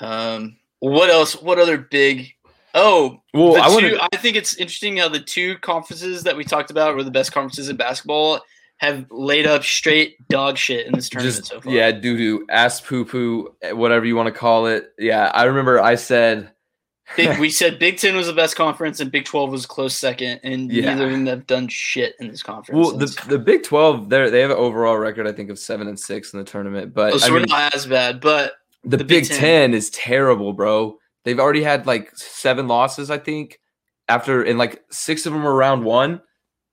[0.00, 1.40] Um, what else?
[1.40, 2.34] What other big?
[2.74, 6.44] Oh, Well, I two, to I think it's interesting how the two conferences that we
[6.44, 8.40] talked about were the best conferences in basketball
[8.78, 11.72] have laid up straight dog shit in this tournament just so far.
[11.72, 14.92] yeah, doo doo, ass poo poo, eh, whatever you want to call it.
[14.98, 16.52] Yeah, I remember I said
[17.16, 20.40] Big, we said Big Ten was the best conference and Big Twelve was close second,
[20.44, 20.92] and Yeah.
[20.94, 22.78] neither of them have done shit in this conference.
[22.78, 25.88] Well, the, the Big Twelve, they they have an overall record, I think, of seven
[25.88, 26.92] and six in the tournament.
[26.94, 28.52] But Oh, so I we're mean, not as bad, but
[28.84, 29.38] the, the Big, Big Ten.
[29.38, 29.74] Ten.
[29.74, 30.98] is terrible, bro.
[31.24, 33.60] They've already had like seven losses, I think,
[34.08, 36.20] after and like six of them were round one.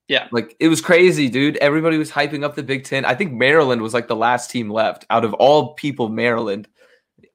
[0.08, 0.28] Yeah.
[0.32, 1.58] like it was crazy, dude.
[1.58, 3.06] Everybody was hyping up the Big Ten.
[3.06, 6.10] I think Maryland was like the last team left out of all people.
[6.10, 6.68] Maryland,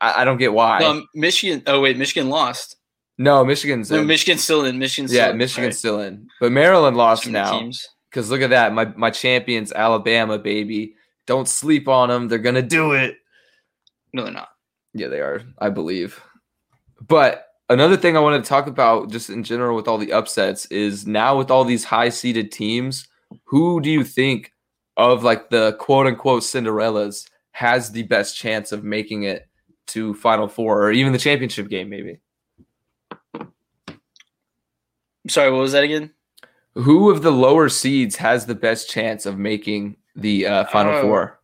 [0.00, 0.78] I, I don't get why.
[0.84, 1.62] um, Michigan.
[1.66, 2.76] Oh wait, Michigan lost.
[3.18, 4.06] no, Michigan's No, in.
[4.06, 4.78] Michigan's still in.
[4.78, 5.38] Michigan's yeah, still in.
[5.38, 7.68] Michigan's All still in, but Maryland lost now.
[8.08, 10.94] Because look at that, my my champions, Alabama, baby.
[11.26, 12.28] Don't sleep on them.
[12.28, 13.16] They're gonna do it.
[14.12, 14.48] No, they're not.
[14.94, 15.42] Yeah, they are.
[15.58, 16.20] I believe.
[17.06, 20.66] But another thing I wanted to talk about, just in general, with all the upsets,
[20.66, 23.08] is now with all these high seeded teams,
[23.44, 24.52] who do you think
[24.96, 29.48] of like the quote unquote Cinderellas has the best chance of making it
[29.88, 31.88] to Final Four or even the championship game?
[31.88, 32.18] Maybe
[35.28, 35.50] sorry.
[35.50, 36.10] What was that again?
[36.74, 41.02] who of the lower seeds has the best chance of making the uh, Final Oh.
[41.02, 41.40] Four?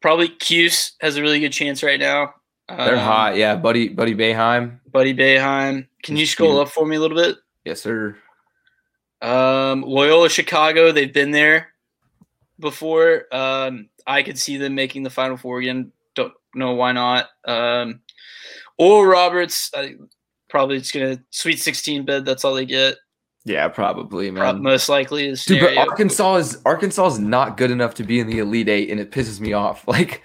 [0.00, 2.34] Probably Cuse has a really good chance right now.
[2.68, 3.56] They're Um, hot, yeah.
[3.56, 5.86] Buddy, Buddy Boeheim, Buddy Boeheim.
[6.02, 7.36] Can you scroll up for me a little bit?
[7.64, 8.16] yes sir.
[9.20, 11.68] Um, Loyola Chicago, they've been there
[12.58, 13.24] before.
[13.32, 15.92] Um, I could see them making the Final Four again.
[16.14, 17.26] Don't know why not.
[17.44, 18.00] Um,
[18.78, 19.94] Oral Roberts, I,
[20.48, 22.24] probably it's gonna Sweet 16 bed.
[22.24, 22.96] That's all they get.
[23.44, 24.40] Yeah, probably, man.
[24.42, 25.76] Prob- most likely is Dude, but.
[25.76, 29.10] Arkansas is Arkansas is not good enough to be in the Elite Eight, and it
[29.10, 29.84] pisses me off.
[29.88, 30.22] Like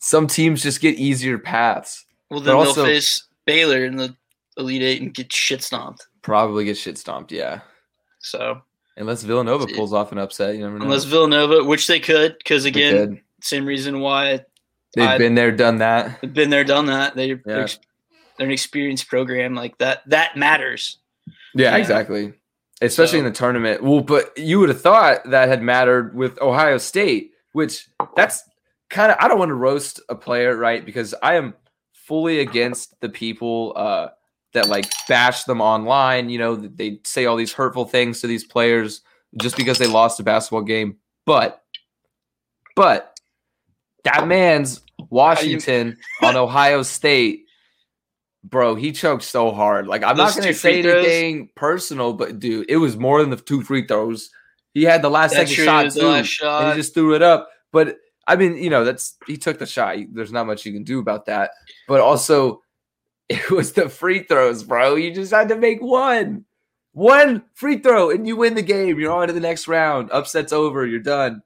[0.00, 2.04] some teams just get easier paths.
[2.30, 4.16] Well, then also- they'll face Baylor in the
[4.56, 6.06] Elite Eight and get shit stomped.
[6.22, 7.32] Probably get shit stomped.
[7.32, 7.60] Yeah,
[8.18, 8.60] So
[8.96, 10.84] unless Villanova pulls off an upset, you never know.
[10.84, 14.44] unless Villanova, which they could, because again, same reason why
[14.94, 16.20] they've I- been there, done that.
[16.20, 17.14] They've been there, done that.
[17.16, 17.68] They, they're,
[18.36, 20.02] they're an experienced program like that.
[20.08, 20.98] That matters.
[21.54, 21.76] Yeah, Yeah.
[21.78, 22.34] exactly.
[22.82, 23.82] Especially in the tournament.
[23.82, 28.42] Well, but you would have thought that had mattered with Ohio State, which that's
[28.90, 30.84] kind of I don't want to roast a player, right?
[30.84, 31.54] Because I am
[31.92, 34.08] fully against the people uh
[34.52, 38.44] that like bash them online, you know, they say all these hurtful things to these
[38.44, 39.02] players
[39.40, 40.96] just because they lost a basketball game.
[41.24, 41.62] But
[42.76, 43.18] but
[44.04, 47.46] that man's Washington on Ohio State
[48.42, 49.86] Bro, he choked so hard.
[49.86, 51.04] Like I'm Those not gonna say throws?
[51.04, 54.30] anything personal, but dude, it was more than the two free throws.
[54.72, 56.74] He had the last That's second shot too, last and shot.
[56.74, 57.50] he just threw it up.
[57.70, 57.98] But
[58.30, 59.96] I mean, you know, that's he took the shot.
[60.12, 61.50] There's not much you can do about that.
[61.88, 62.62] But also,
[63.28, 64.94] it was the free throws, bro.
[64.94, 66.44] You just had to make one,
[66.92, 69.00] one free throw, and you win the game.
[69.00, 70.10] You're on to the next round.
[70.12, 70.86] Upset's over.
[70.86, 71.42] You're done.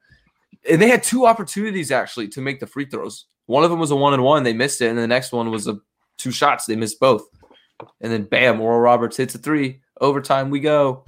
[0.70, 3.27] And they had two opportunities actually to make the free throws.
[3.47, 4.42] One of them was a one and one.
[4.42, 5.79] They missed it, and the next one was a
[6.18, 6.66] two shots.
[6.66, 7.27] They missed both.
[8.03, 9.81] And then bam, Oral Roberts hits a three.
[10.03, 11.07] overtime we go.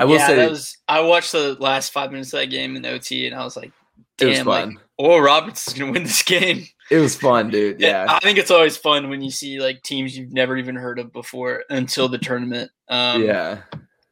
[0.00, 2.86] I will yeah, say was, I watched the last five minutes of that game in
[2.86, 3.72] OT, and I was like,
[4.20, 4.78] it was like fun.
[4.98, 7.80] Oral Roberts is gonna win this game." it was fun, dude.
[7.80, 8.06] Yeah.
[8.08, 11.12] I think it's always fun when you see like teams you've never even heard of
[11.12, 12.70] before until the tournament.
[12.88, 13.60] Um, yeah.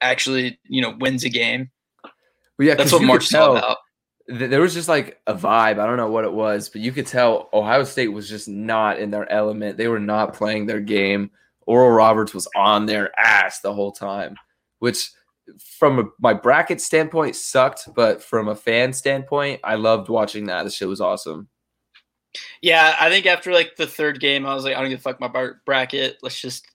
[0.00, 1.70] actually, you know, wins a game.
[2.58, 3.78] Well, yeah, That's what March is all about.
[4.28, 5.78] th- there was just like a vibe.
[5.78, 8.98] I don't know what it was, but you could tell Ohio State was just not
[8.98, 9.76] in their element.
[9.76, 11.30] They were not playing their game.
[11.66, 14.36] Oral Roberts was on their ass the whole time,
[14.78, 15.10] which
[15.78, 20.64] from a, my bracket standpoint sucked, but from a fan standpoint, I loved watching that.
[20.64, 21.48] The shit was awesome.
[22.62, 25.02] Yeah, I think after like the third game, I was like, I don't give a
[25.02, 26.18] fuck my bar- bracket.
[26.22, 26.66] Let's just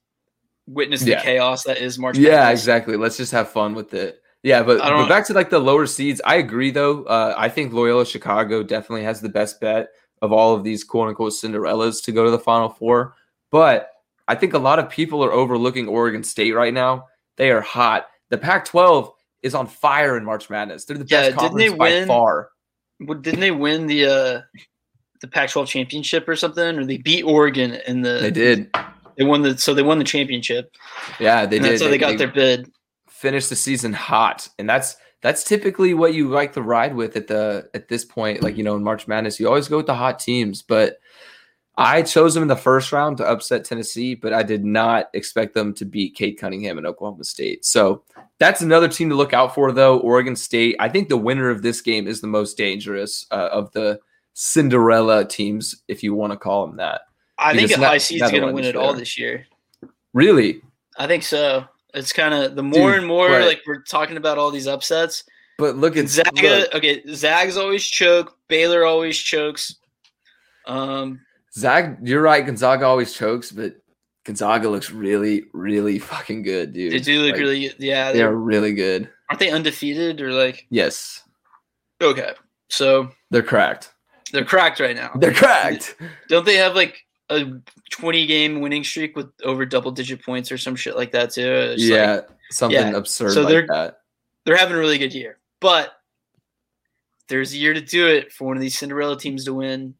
[0.68, 1.22] witness the Yeah.
[1.22, 2.18] chaos that is March.
[2.18, 2.62] Yeah, Madness.
[2.62, 2.98] exactly.
[2.98, 4.20] Let's just have fun with it.
[4.44, 6.22] Yeah, but, but back to like the lower seeds.
[6.26, 7.04] I agree though.
[7.06, 9.90] Uh, I think Loyola Chicago definitely has the best bet
[10.22, 13.16] of all of these quote unquote Cinderellas to go to the Final Four.
[13.52, 13.90] But
[14.28, 17.06] I think a lot of people are overlooking Oregon State right now.
[17.38, 18.08] They are hot.
[18.34, 19.12] The Pac-12
[19.44, 20.86] is on fire in March Madness.
[20.86, 22.50] They're the Yeah, best didn't they conference by win- far.
[23.02, 24.42] Well, didn't they win the uh
[25.22, 26.80] the Pac-12 championship or something?
[26.80, 28.76] Or they beat Oregon in the They did.
[29.20, 30.76] They won the so they won the championship.
[31.20, 31.72] Yeah, they and did.
[31.74, 32.72] that's how they got their bid.
[33.08, 37.28] finish the season hot and that's that's typically what you like to ride with at
[37.28, 39.94] the at this point like you know in march madness you always go with the
[39.96, 40.98] hot teams but
[41.78, 45.54] i chose them in the first round to upset tennessee but i did not expect
[45.54, 48.04] them to beat cade cunningham and oklahoma state so
[48.40, 51.62] that's another team to look out for though oregon state i think the winner of
[51.62, 54.00] this game is the most dangerous uh, of the
[54.34, 57.02] cinderella teams if you want to call them that
[57.38, 59.46] I think Because not- high seed's not gonna win it all this year.
[60.14, 60.62] really
[60.98, 61.66] I think so.
[61.96, 64.68] It's kind of the more Dude, and more but- like we're talking about all these
[64.68, 65.24] upsets.
[65.58, 68.38] but look at Gonzaga, look, okay, Zags always choke.
[68.48, 69.76] Baylor always chokes.
[70.68, 71.20] Um,
[71.58, 72.46] Zag, you're right.
[72.46, 73.76] Gonzaga always chokes, but
[74.26, 76.94] Gonzaga looks really, really fucking good, dude.
[76.94, 78.12] they do look Like, really, yeah.
[78.12, 79.10] They are really good.
[79.30, 81.22] aren't they undefeated or like Yes,
[82.02, 82.32] okay?
[82.70, 83.94] So they're cracked.
[84.32, 85.12] they're cracked right now.
[85.16, 85.96] They're cracked.
[86.30, 87.46] Don't they have like a
[87.92, 91.46] twenty game winning streak with over double digit points or some shit like that too?
[91.52, 92.96] It's like- yeah, something yeah.
[92.98, 94.00] absurd So like they're- that.
[94.46, 95.38] they're having a really good year.
[95.60, 95.92] But
[97.28, 99.94] there's a year to do it for one of these Cinderella teams to win.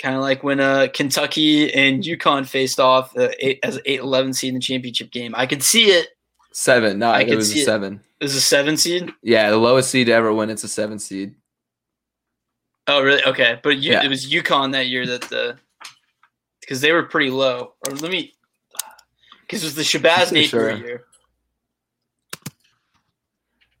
[0.00, 4.00] Kind of like when uh, Kentucky and UConn faced off uh, eight, as an 8
[4.00, 5.34] 11 seed in the championship game.
[5.36, 6.08] I could see it.
[6.52, 6.98] Seven.
[6.98, 7.66] No, I it could was see a it.
[7.66, 8.00] seven.
[8.20, 9.10] It was a seven seed.
[9.22, 11.34] Yeah, the lowest seed ever when it's a seven seed.
[12.86, 13.22] Oh, really?
[13.24, 13.58] Okay.
[13.62, 14.04] But you, Yeah.
[14.04, 15.56] it was UConn that year that the.
[16.60, 17.74] Because they were pretty low.
[17.86, 18.32] Or let me.
[19.42, 20.76] Because it was the Shabazz Napier Sure.
[20.76, 21.04] year.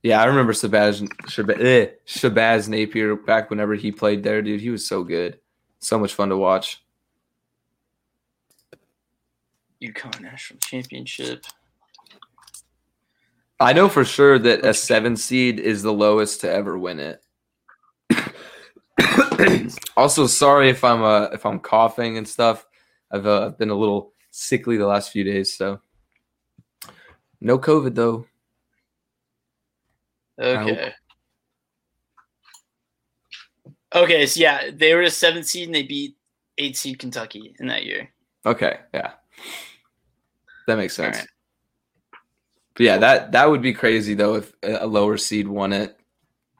[0.02, 4.60] Yeah, I remember Shabazz, Shabazz, eh, Shabazz Napier back whenever he played there, dude.
[4.60, 5.38] He was so good.
[5.84, 6.82] So much fun to watch.
[9.82, 11.44] UConn National Championship.
[13.60, 17.22] I know for sure that a seven seed is the lowest to ever win it.
[19.94, 22.64] also, sorry if I'm uh, if I'm coughing and stuff.
[23.10, 25.80] I've uh, been a little sickly the last few days, so
[27.42, 28.24] no COVID though.
[30.40, 30.94] Okay.
[33.94, 36.16] Okay, so yeah, they were a seven seed and they beat
[36.58, 38.10] eight seed Kentucky in that year.
[38.44, 39.12] Okay, yeah,
[40.66, 41.16] that makes sense.
[41.16, 41.28] Alright.
[42.74, 45.96] But yeah, that that would be crazy though if a lower seed won it,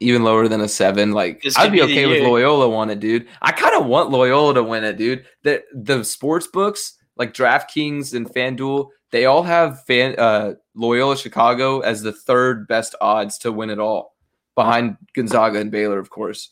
[0.01, 1.13] even lower than a seven.
[1.13, 2.23] Like I'd be be okay with.
[2.23, 3.27] Loyola won it, dude.
[3.43, 5.25] I kind of want Loyola to win it, dude.
[5.43, 11.81] The the sports books like DraftKings and FanDuel, they all have fan uh, Loyola Chicago
[11.81, 14.15] as the third best odds to win it all,
[14.55, 16.51] behind Gonzaga and Baylor, of course.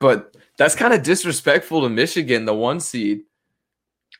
[0.00, 3.22] But that's kind of disrespectful to Michigan, the one seed.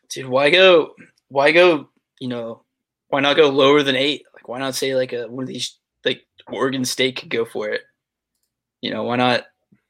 [0.09, 0.95] Dude, why go
[1.29, 1.89] why go,
[2.21, 2.63] you know,
[3.09, 4.25] why not go lower than eight?
[4.35, 7.69] Like why not say like a one of these like Oregon State could go for
[7.69, 7.83] it?
[8.81, 9.47] You know, why not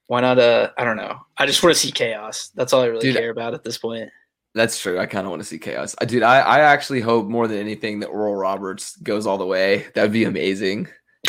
[0.07, 1.18] why not uh I don't know.
[1.37, 2.51] I just want to see chaos.
[2.55, 4.11] That's all I really Dude, care about at this point.
[4.55, 4.99] That's true.
[4.99, 5.94] I kind of want to see chaos.
[6.01, 9.46] I dude, I, I actually hope more than anything that Oral Roberts goes all the
[9.46, 9.87] way.
[9.94, 10.88] That'd be amazing.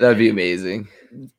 [0.00, 0.88] That'd be amazing.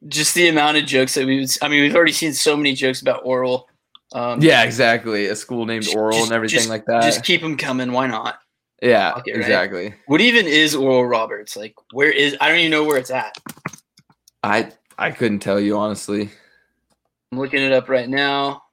[0.07, 2.73] just the amount of jokes that we would I mean, we've already seen so many
[2.73, 3.67] jokes about oral.
[4.13, 5.25] Um Yeah, exactly.
[5.27, 7.03] A school named Just- Oral and everything just- like that.
[7.03, 7.91] Just keep them coming.
[7.91, 8.39] Why not?
[8.81, 9.39] yeah, it, right?
[9.39, 9.93] exactly.
[10.07, 11.55] What even is Oral Roberts?
[11.55, 12.35] Like, where is?
[12.41, 13.37] I don't even know where it's at.
[14.43, 16.29] I I couldn't tell you honestly.
[17.31, 18.63] I'm looking it up right now.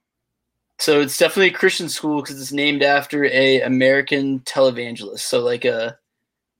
[0.79, 5.19] So it's definitely a Christian school because it's named after a American televangelist.
[5.19, 5.97] So like a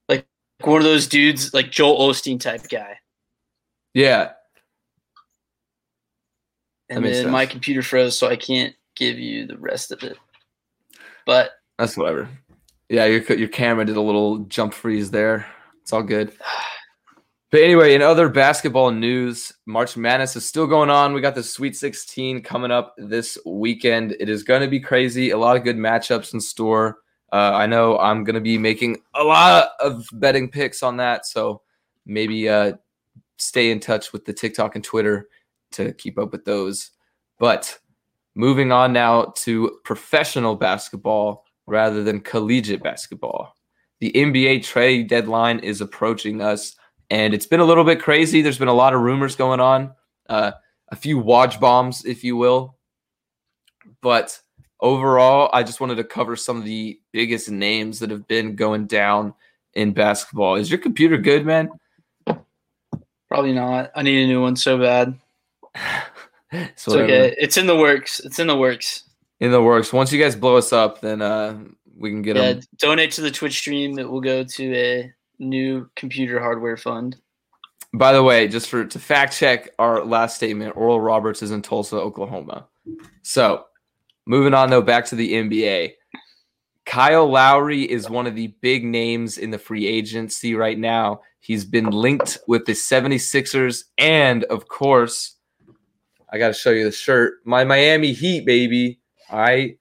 [0.08, 0.26] like
[0.62, 2.99] one of those dudes, like Joel Osteen type guy.
[3.94, 4.32] Yeah.
[6.88, 10.16] And then my computer froze, so I can't give you the rest of it.
[11.24, 12.28] But That's whatever.
[12.88, 15.46] Yeah, your your camera did a little jump freeze there.
[15.82, 16.32] It's all good.
[17.52, 21.12] But anyway, in other basketball news, March Madness is still going on.
[21.12, 24.14] We got the Sweet 16 coming up this weekend.
[24.20, 25.30] It is going to be crazy.
[25.30, 26.98] A lot of good matchups in store.
[27.32, 31.26] Uh, I know I'm going to be making a lot of betting picks on that.
[31.26, 31.62] So
[32.06, 32.74] maybe uh,
[33.40, 35.28] stay in touch with the TikTok and Twitter
[35.72, 36.90] to keep up with those.
[37.38, 37.78] But
[38.34, 43.54] moving on now to professional basketball rather than collegiate basketball.
[44.00, 46.76] The NBA trade deadline is approaching us
[47.10, 48.40] and it's been a little bit crazy.
[48.40, 49.92] There's been a lot of rumors going on,
[50.28, 50.52] uh,
[50.88, 52.78] a few Woj bombs, if you will.
[54.00, 54.38] But
[54.80, 58.86] overall, I just wanted to cover some of the biggest names that have been going
[58.86, 59.34] down
[59.74, 60.56] in basketball.
[60.56, 61.70] Is your computer good, man?
[63.30, 63.92] Probably not.
[63.94, 65.16] I need a new one so bad.
[66.52, 67.34] it's okay.
[67.38, 68.18] It's in the works.
[68.20, 69.04] It's in the works.
[69.38, 69.92] In the works.
[69.92, 71.56] Once you guys blow us up, then uh,
[71.96, 72.62] we can get yeah, them.
[72.76, 74.00] Donate to the Twitch stream.
[74.00, 77.16] It will go to a new computer hardware fund.
[77.94, 81.62] By the way, just for to fact check our last statement, Oral Roberts is in
[81.62, 82.66] Tulsa, Oklahoma.
[83.22, 83.66] So,
[84.26, 85.92] moving on though, back to the NBA.
[86.84, 91.20] Kyle Lowry is one of the big names in the free agency right now.
[91.40, 95.36] He's been linked with the 76ers and of course,
[96.32, 99.00] I got to show you the shirt, my Miami Heat baby.
[99.32, 99.78] Right.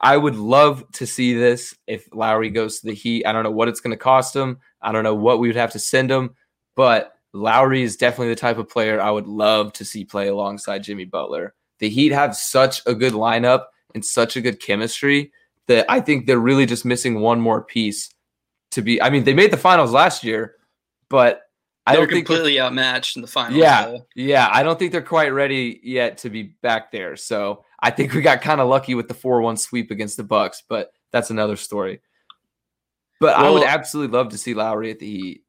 [0.00, 3.26] I would love to see this if Lowry goes to the Heat.
[3.26, 4.58] I don't know what it's going to cost him.
[4.80, 6.34] I don't know what we would have to send him,
[6.74, 10.82] but Lowry is definitely the type of player I would love to see play alongside
[10.82, 11.54] Jimmy Butler.
[11.78, 15.32] The Heat have such a good lineup and such a good chemistry
[15.66, 18.10] that I think they're really just missing one more piece
[18.72, 19.00] to be.
[19.00, 20.56] I mean, they made the finals last year,
[21.10, 21.42] but
[21.86, 23.60] I they're don't think completely outmatched in the finals.
[23.60, 24.06] Yeah, though.
[24.14, 27.16] yeah, I don't think they're quite ready yet to be back there.
[27.16, 30.62] So I think we got kind of lucky with the four-one sweep against the Bucks,
[30.68, 32.00] but that's another story.
[33.18, 35.44] But well, I would absolutely love to see Lowry at the Heat.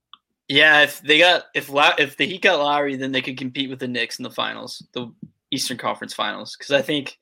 [0.49, 3.79] Yeah, if they got if if the Heat got Lowry, then they could compete with
[3.79, 5.13] the Knicks in the finals, the
[5.51, 6.55] Eastern Conference Finals.
[6.57, 7.17] Because I think,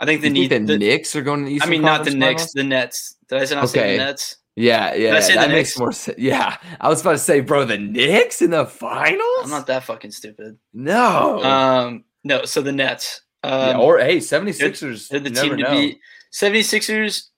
[0.00, 1.68] I think the, need, the, the, Knicks are going to the Eastern.
[1.68, 2.40] I mean, Conference not the finals?
[2.40, 3.16] Knicks, the Nets.
[3.28, 3.72] Did I say not okay.
[3.72, 4.36] say the Nets?
[4.56, 6.18] Yeah, yeah, that makes more sense.
[6.18, 9.44] Yeah, I was about to say, bro, the Knicks in the finals.
[9.44, 10.58] I'm not that fucking stupid.
[10.72, 12.44] No, um, no.
[12.44, 15.08] So the Nets, um, yeah, or hey, 76ers.
[15.08, 15.70] They're, they're the team to know.
[15.72, 15.98] beat.
[16.32, 17.30] 76ers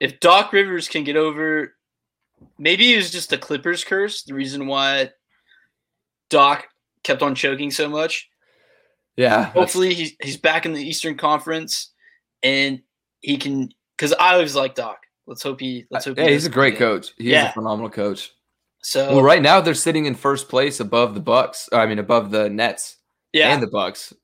[0.00, 1.74] if Doc Rivers can get over,
[2.58, 4.22] maybe it was just the Clippers curse.
[4.22, 5.10] The reason why
[6.30, 6.68] Doc
[7.02, 8.28] kept on choking so much.
[9.16, 9.44] Yeah.
[9.46, 11.92] Hopefully he's he's back in the Eastern Conference,
[12.42, 12.80] and
[13.20, 13.70] he can.
[13.96, 15.00] Because I always like Doc.
[15.28, 15.84] Let's hope he.
[15.90, 16.18] Let's uh, hope.
[16.18, 17.12] Yeah, he he's a great coach.
[17.18, 17.50] He's yeah.
[17.50, 18.32] a phenomenal coach.
[18.82, 21.68] So well, right now they're sitting in first place above the Bucks.
[21.72, 22.96] I mean, above the Nets.
[23.32, 24.14] Yeah, and the Bucks.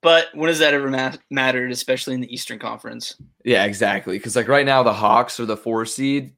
[0.00, 3.16] But when has that ever ma- mattered, especially in the Eastern Conference?
[3.44, 4.16] Yeah, exactly.
[4.16, 6.34] Because like right now, the Hawks are the four seed.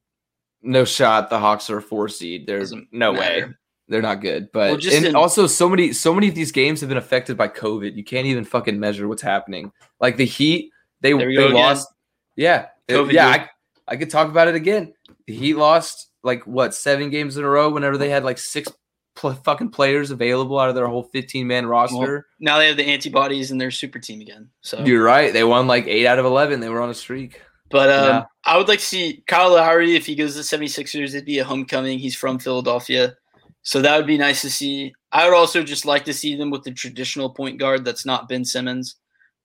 [0.62, 1.30] No shot.
[1.30, 2.46] The Hawks are a four seed.
[2.46, 3.46] There's Doesn't no matter.
[3.46, 3.52] way
[3.88, 4.50] they're not good.
[4.52, 7.36] But well, and in- also so many so many of these games have been affected
[7.36, 7.96] by COVID.
[7.96, 9.72] You can't even fucking measure what's happening.
[10.00, 11.88] Like the Heat, they they lost.
[12.36, 13.28] Yeah, COVID, yeah.
[13.28, 13.48] I,
[13.88, 14.94] I could talk about it again.
[15.26, 18.68] The Heat lost like what seven games in a row whenever they had like six
[19.14, 21.96] pl- fucking players available out of their whole 15 man roster.
[21.98, 24.50] Well, now they have the antibodies in their super team again.
[24.60, 25.32] So you're right.
[25.32, 26.60] They won like eight out of 11.
[26.60, 27.40] They were on a streak.
[27.70, 28.24] But um, yeah.
[28.44, 31.08] I would like to see Kyle Lowry if he goes to the 76ers.
[31.08, 31.98] It'd be a homecoming.
[31.98, 33.16] He's from Philadelphia.
[33.62, 34.94] So that would be nice to see.
[35.10, 38.28] I would also just like to see them with the traditional point guard that's not
[38.28, 38.96] Ben Simmons.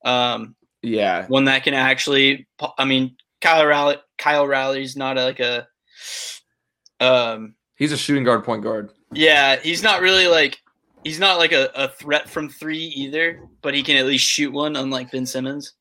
[0.06, 1.26] Um, yeah.
[1.28, 5.68] One that can actually, I mean, Kyle Rally, Kyle Lowry's not a, like a,
[7.00, 8.92] um, he's a shooting guard, point guard.
[9.12, 10.60] Yeah, he's not really like
[11.04, 14.54] he's not like a, a threat from three either, but he can at least shoot
[14.54, 15.74] one, unlike Ben Simmons.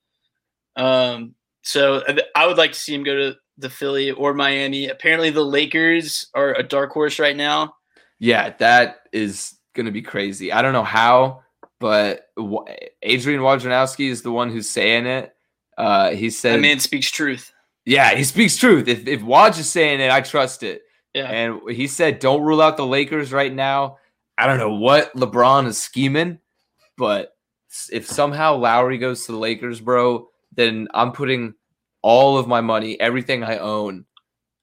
[0.77, 2.03] Um, so
[2.35, 4.89] I would like to see him go to the Philly or Miami.
[4.89, 7.75] Apparently, the Lakers are a dark horse right now.
[8.19, 10.53] Yeah, that is going to be crazy.
[10.53, 11.43] I don't know how,
[11.79, 12.27] but
[13.03, 15.35] Adrian Wojnarowski is the one who's saying it.
[15.81, 17.53] Uh, he said, "The man speaks truth."
[17.85, 18.89] Yeah, he speaks truth.
[18.89, 20.83] If if Woj is saying it, I trust it.
[21.15, 21.29] Yeah.
[21.29, 23.99] And he said, don't rule out the Lakers right now.
[24.39, 26.39] I don't know what LeBron is scheming,
[26.97, 27.37] but
[27.93, 31.55] if somehow Lowry goes to the Lakers, bro, then I'm putting
[32.03, 34.07] all of my money, everything I own,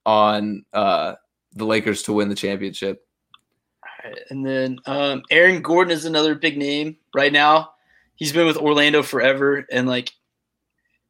[0.06, 1.16] on uh,
[1.54, 3.06] the Lakers to win the championship.
[4.30, 7.72] And then um, Aaron Gordon is another big name right now.
[8.16, 10.12] He's been with Orlando forever, and like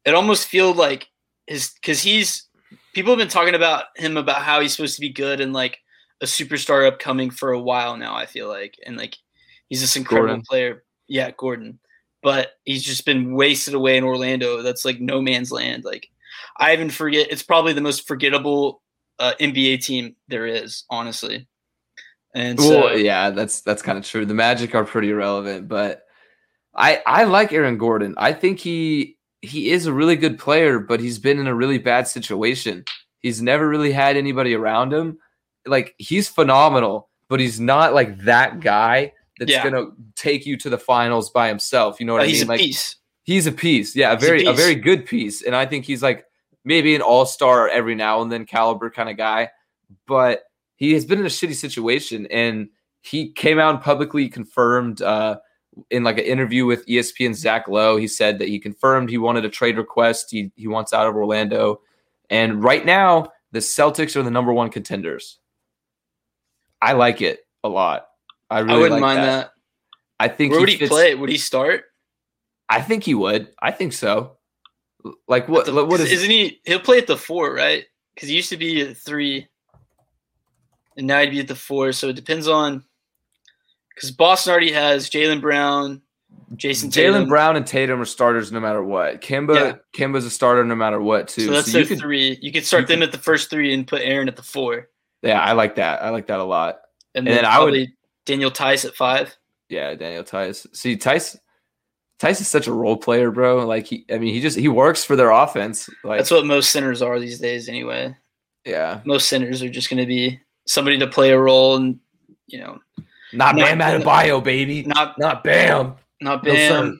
[0.08, 1.08] it almost feels like
[1.46, 2.48] his because he's
[2.94, 5.78] people have been talking about him about how he's supposed to be good and like
[6.20, 8.14] a superstar upcoming for a while now.
[8.14, 9.16] I feel like, and like
[9.68, 10.44] he's this incredible Gordon.
[10.48, 10.84] player.
[11.06, 11.78] Yeah, Gordon,
[12.22, 14.62] but he's just been wasted away in Orlando.
[14.62, 15.84] That's like no man's land.
[15.84, 16.08] Like
[16.56, 17.28] I even forget.
[17.30, 18.82] It's probably the most forgettable
[19.18, 21.46] uh, NBA team there is, honestly.
[22.34, 24.26] And so, well, yeah, that's that's kind of true.
[24.26, 26.02] The Magic are pretty irrelevant, but
[26.74, 28.14] I I like Aaron Gordon.
[28.18, 31.78] I think he he is a really good player, but he's been in a really
[31.78, 32.84] bad situation.
[33.20, 35.18] He's never really had anybody around him.
[35.66, 39.62] Like he's phenomenal, but he's not like that guy that's yeah.
[39.62, 39.86] gonna
[40.16, 42.00] take you to the finals by himself.
[42.00, 42.34] You know what I mean?
[42.34, 42.96] He's a like, piece.
[43.22, 43.94] He's a piece.
[43.94, 45.42] Yeah, a very a, a, very good piece.
[45.42, 46.24] And I think he's like
[46.64, 49.50] maybe an all-star every now and then caliber kind of guy.
[50.06, 50.44] But
[50.76, 52.68] he has been in a shitty situation and
[53.00, 55.38] he came out and publicly confirmed uh,
[55.90, 59.44] in like an interview with ESPN Zach Lowe, he said that he confirmed he wanted
[59.44, 60.30] a trade request.
[60.30, 61.80] He he wants out of Orlando.
[62.30, 65.38] And right now, the Celtics are the number one contenders.
[66.80, 68.06] I like it a lot.
[68.50, 69.24] I really I wouldn't like mind that.
[69.24, 69.52] that.
[70.20, 71.14] I think where would he, he play?
[71.14, 71.84] Would he start?
[72.68, 73.48] I think he would.
[73.60, 74.36] I think so.
[75.26, 75.66] Like what?
[75.66, 76.12] The, what is?
[76.12, 76.60] Isn't he?
[76.64, 77.84] He'll play at the four, right?
[78.14, 79.46] Because he used to be at three,
[80.96, 81.92] and now he'd be at the four.
[81.92, 82.84] So it depends on.
[83.98, 86.00] Because Boston already has Jaylen Brown,
[86.54, 86.90] Jayson.
[86.90, 89.20] Jaylen Brown and Tatum are starters no matter what.
[89.20, 89.74] Kemba yeah.
[89.92, 91.46] Kemba's a starter no matter what too.
[91.46, 92.38] So that's so their could, three.
[92.40, 94.42] You could start you them could, at the first three and put Aaron at the
[94.42, 94.88] four.
[95.22, 96.02] Yeah, I like that.
[96.02, 96.80] I like that a lot.
[97.14, 97.88] And, and then, then I would
[98.24, 99.36] Daniel Theis at five.
[99.68, 100.66] Yeah, Daniel Theis.
[100.72, 101.36] See, Theis.
[102.20, 103.64] Theis is such a role player, bro.
[103.66, 105.88] Like he, I mean, he just he works for their offense.
[106.02, 108.16] Like that's what most centers are these days, anyway.
[108.64, 112.00] Yeah, most centers are just going to be somebody to play a role, and
[112.48, 112.80] you know,
[113.32, 114.82] not, not Bam Adebayo, baby.
[114.84, 115.96] Not not Bam.
[116.20, 116.90] Not Bam.
[116.90, 116.98] No,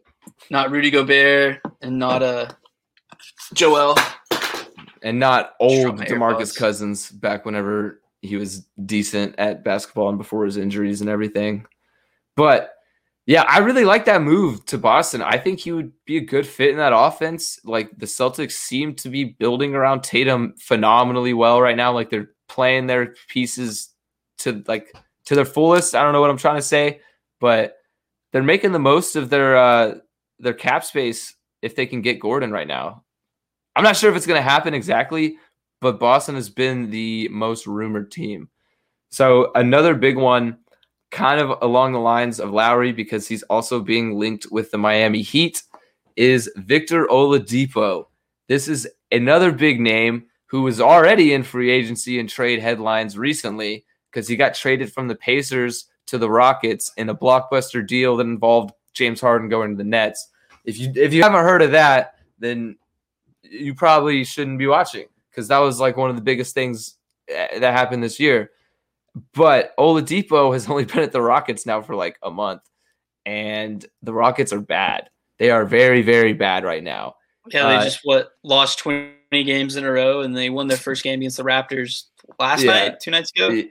[0.50, 2.48] not Rudy Gobert, and not uh
[3.54, 3.96] Joel.
[5.02, 10.56] And not old Demarcus Cousins back whenever he was decent at basketball and before his
[10.56, 11.66] injuries and everything.
[12.34, 12.72] But
[13.26, 15.22] yeah, I really like that move to Boston.
[15.22, 17.60] I think he would be a good fit in that offense.
[17.62, 21.92] Like the Celtics seem to be building around Tatum phenomenally well right now.
[21.92, 23.90] Like they're playing their pieces
[24.38, 24.92] to like
[25.28, 25.94] to their fullest.
[25.94, 27.00] I don't know what I'm trying to say,
[27.38, 27.76] but
[28.32, 29.94] they're making the most of their uh
[30.38, 33.04] their cap space if they can get Gordon right now.
[33.76, 35.36] I'm not sure if it's going to happen exactly,
[35.80, 38.48] but Boston has been the most rumored team.
[39.10, 40.58] So another big one
[41.10, 45.22] kind of along the lines of Lowry because he's also being linked with the Miami
[45.22, 45.62] Heat,
[46.16, 48.06] is Victor Oladipo.
[48.48, 53.84] This is another big name who was already in free agency and trade headlines recently
[54.10, 58.26] because he got traded from the Pacers to the Rockets in a blockbuster deal that
[58.26, 60.28] involved James Harden going to the Nets.
[60.64, 62.76] If you if you haven't heard of that, then
[63.42, 66.96] you probably shouldn't be watching because that was like one of the biggest things
[67.28, 68.50] eh, that happened this year.
[69.34, 72.62] But Oladipo has only been at the Rockets now for like a month,
[73.24, 75.10] and the Rockets are bad.
[75.38, 77.14] They are very, very bad right now.
[77.46, 80.76] Yeah, they uh, just what lost twenty games in a row, and they won their
[80.76, 82.04] first game against the Raptors
[82.38, 83.62] last yeah, night, two nights ago.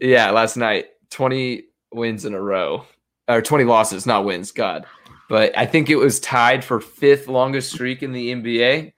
[0.00, 2.84] Yeah, last night, twenty wins in a row,
[3.28, 4.52] or twenty losses, not wins.
[4.52, 4.86] God,
[5.28, 8.92] but I think it was tied for fifth longest streak in the NBA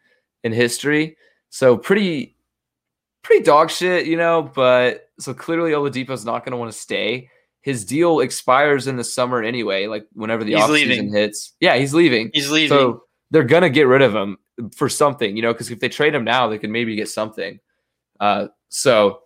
[0.44, 1.16] in history.
[1.50, 2.36] So pretty,
[3.22, 4.50] pretty dog shit, you know.
[4.54, 7.30] But so clearly Oladipo's not going to want to stay.
[7.60, 11.54] His deal expires in the summer anyway, like whenever the offseason hits.
[11.60, 12.30] Yeah, he's leaving.
[12.32, 12.76] He's leaving.
[12.76, 14.38] So they're gonna get rid of him
[14.74, 17.60] for something, you know, because if they trade him now, they could maybe get something.
[18.20, 19.22] Uh, so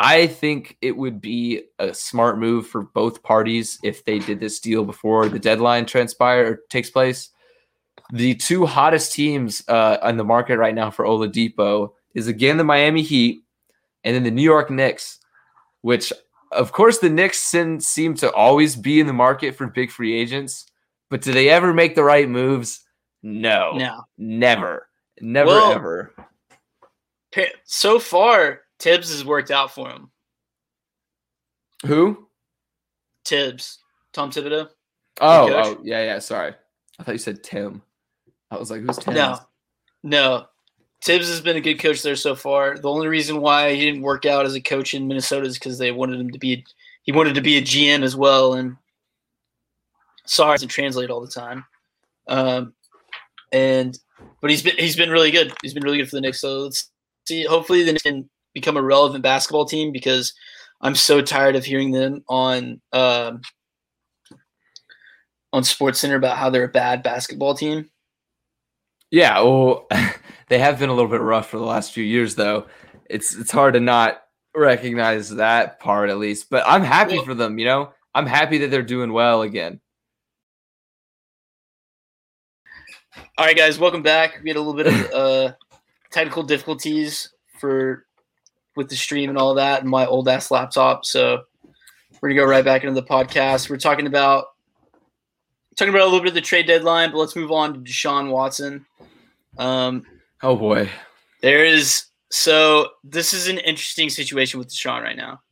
[0.00, 4.58] I think it would be a smart move for both parties if they did this
[4.58, 7.28] deal before the deadline transpire or takes place.
[8.12, 12.64] The two hottest teams uh, on the market right now for Oladipo is again the
[12.64, 13.42] Miami Heat
[14.02, 15.20] and then the New York Knicks
[15.82, 16.12] which
[16.52, 20.66] of course the Knicks seem to always be in the market for big free agents,
[21.08, 22.84] but do they ever make the right moves?
[23.22, 23.72] No.
[23.74, 24.02] No.
[24.18, 24.88] Never.
[25.20, 26.14] Never well, ever.
[27.64, 30.10] So far, Thibs has worked out for him.
[31.86, 32.26] Who?
[33.24, 33.78] Thibs.
[34.12, 34.68] Tom Thibodeau.
[35.20, 36.18] Oh, oh, yeah, yeah.
[36.18, 36.54] Sorry.
[36.98, 37.82] I thought you said Tim.
[38.50, 39.14] I was like, who's Tim?
[39.14, 39.38] No.
[40.02, 40.46] No.
[41.02, 42.76] Thibs has been a good coach there so far.
[42.76, 45.78] The only reason why he didn't work out as a coach in Minnesota is because
[45.78, 46.64] they wanted him to be
[47.02, 48.76] he wanted to be a GM as well, and
[50.26, 51.64] sorry doesn't translate all the time.
[52.28, 52.74] Um,
[53.52, 53.98] and
[54.42, 55.54] but he's been he's been really good.
[55.62, 56.40] He's been really good for the Knicks.
[56.40, 56.90] So let's
[57.26, 57.44] see.
[57.44, 60.32] Hopefully, the Knicks can become a relevant basketball team because
[60.80, 63.42] I'm so tired of hearing them on um,
[65.52, 67.90] on Sports Center about how they're a bad basketball team.
[69.10, 69.88] Yeah, well,
[70.48, 72.66] they have been a little bit rough for the last few years, though.
[73.08, 74.22] It's it's hard to not
[74.54, 76.48] recognize that part at least.
[76.50, 77.58] But I'm happy well, for them.
[77.58, 79.80] You know, I'm happy that they're doing well again.
[83.36, 84.40] All right, guys, welcome back.
[84.42, 85.52] We had a little bit of uh,
[86.10, 88.06] technical difficulties for
[88.80, 91.04] with the stream and all that, and my old ass laptop.
[91.04, 91.42] So
[92.20, 93.68] we're gonna go right back into the podcast.
[93.68, 94.46] We're talking about
[95.76, 98.30] talking about a little bit of the trade deadline, but let's move on to Deshaun
[98.30, 98.86] Watson.
[99.58, 100.06] Um,
[100.42, 100.88] oh boy,
[101.42, 105.42] there is so this is an interesting situation with Deshaun right now.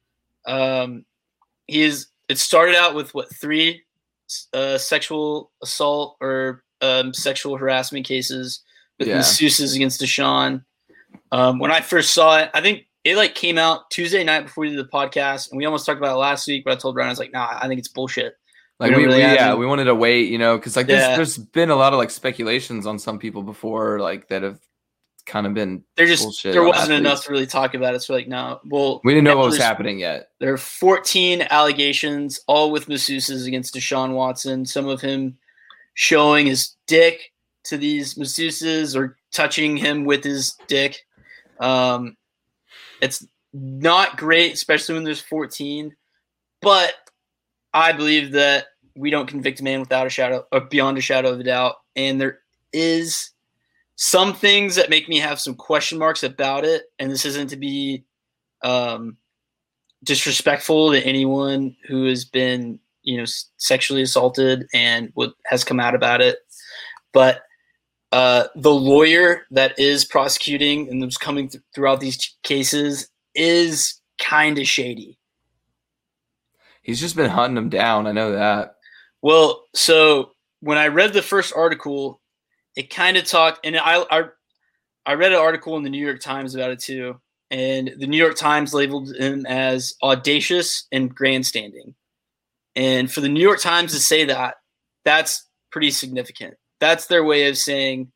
[0.46, 1.04] Um,
[1.66, 2.06] he is.
[2.30, 3.82] It started out with what three
[4.54, 8.62] uh, sexual assault or um, sexual harassment cases
[8.98, 9.18] with yeah.
[9.18, 10.64] masseuses against Deshaun.
[11.30, 14.62] Um, when I first saw it, I think it like came out Tuesday night before
[14.62, 16.64] we did the podcast, and we almost talked about it last week.
[16.64, 18.34] But I told Ryan, I was like, "Nah, I think it's bullshit."
[18.80, 21.16] Like we, we, really yeah, we wanted to wait, you know, because like yeah.
[21.16, 24.60] there's, there's been a lot of like speculations on some people before, like that have
[25.26, 27.00] kind of been there just there wasn't athletes.
[27.00, 28.02] enough to really talk about it.
[28.02, 30.28] So like no, well we didn't know what was happening yet.
[30.40, 34.64] There are 14 allegations, all with masseuses against Deshaun Watson.
[34.64, 35.36] Some of him
[35.94, 37.32] showing his dick
[37.64, 41.04] to these masseuses or touching him with his dick.
[41.60, 42.16] Um,
[43.00, 45.94] it's not great, especially when there's 14.
[46.60, 46.94] But
[47.72, 51.30] I believe that we don't convict a man without a shadow or beyond a shadow
[51.30, 51.76] of a doubt.
[51.94, 52.40] And there
[52.72, 53.30] is
[53.96, 56.84] some things that make me have some question marks about it.
[56.98, 58.04] And this isn't to be
[58.62, 59.16] um,
[60.04, 63.24] disrespectful to anyone who has been, you know,
[63.56, 66.38] sexually assaulted and what has come out about it.
[67.12, 67.42] But
[68.12, 74.58] uh, the lawyer that is prosecuting and was coming th- throughout these cases is kind
[74.58, 75.18] of shady.
[76.82, 78.06] He's just been hunting them down.
[78.06, 78.76] I know that.
[79.20, 82.20] Well, so when I read the first article,
[82.76, 84.24] it kind of talked, and I, I
[85.04, 88.16] I read an article in the New York Times about it too, and the New
[88.16, 91.94] York Times labeled him as audacious and grandstanding.
[92.74, 94.54] And for the New York Times to say that,
[95.04, 98.10] that's pretty significant that's their way of saying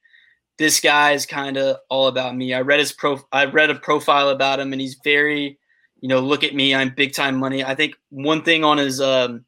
[0.59, 2.55] this guy is kind of all about me.
[2.55, 5.59] I read his pro I read a profile about him and he's very,
[6.01, 7.65] you know, look at me, I'm big time money.
[7.65, 9.45] I think one thing on his um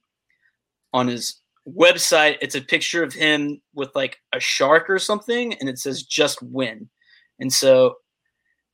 [0.93, 5.69] on his website, it's a picture of him with like a shark or something and
[5.69, 6.89] it says just win.
[7.39, 7.97] And so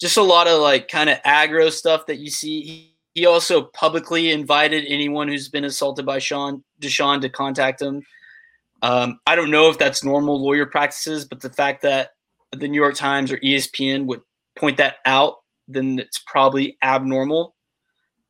[0.01, 2.62] just a lot of like kind of aggro stuff that you see.
[2.62, 8.03] He, he also publicly invited anyone who's been assaulted by Sean Deshaun to contact him
[8.82, 12.10] um, I don't know if that's normal lawyer practices, but the fact that
[12.52, 14.22] the New York Times or ESPN would
[14.56, 15.36] point that out,
[15.68, 17.54] then it's probably abnormal.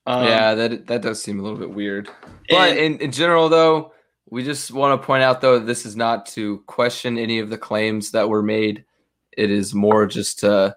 [0.07, 2.09] Um, yeah, that that does seem a little bit weird.
[2.49, 3.93] But in, in general, though,
[4.29, 7.59] we just want to point out though this is not to question any of the
[7.59, 8.85] claims that were made.
[9.37, 10.77] It is more just to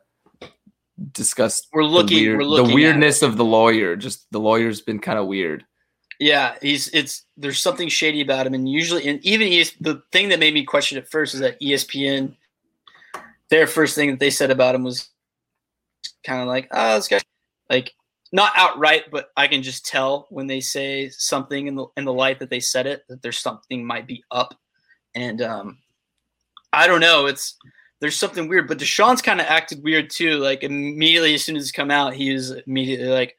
[1.11, 3.95] discuss we're looking, the, weird, we're looking the weirdness of the lawyer.
[3.95, 5.65] Just the lawyer's been kind of weird.
[6.19, 10.29] Yeah, he's it's there's something shady about him, and usually, and even ES, the thing
[10.29, 12.35] that made me question it first is that ESPN,
[13.49, 15.09] their first thing that they said about him was
[16.23, 17.19] kind of like, oh, this guy,
[17.69, 17.93] like
[18.31, 22.13] not outright, but I can just tell when they say something in the in the
[22.13, 24.53] light that they said it that there's something might be up,
[25.15, 25.79] and um,
[26.71, 27.57] I don't know, it's
[27.99, 30.37] there's something weird, but Deshaun's kind of acted weird too.
[30.37, 33.37] Like immediately as soon as it's come out, he was immediately like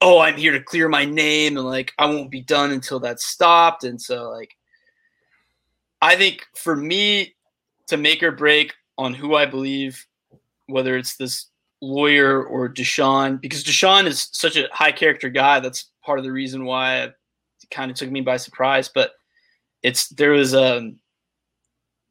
[0.00, 3.26] oh, I'm here to clear my name and like I won't be done until that's
[3.26, 3.84] stopped.
[3.84, 4.56] And so like
[6.02, 7.34] I think for me
[7.88, 10.04] to make or break on who I believe,
[10.66, 11.46] whether it's this
[11.80, 15.60] lawyer or Deshaun, because Deshaun is such a high character guy.
[15.60, 17.14] That's part of the reason why it
[17.70, 18.90] kind of took me by surprise.
[18.92, 19.12] But
[19.82, 21.00] it's there was a, um,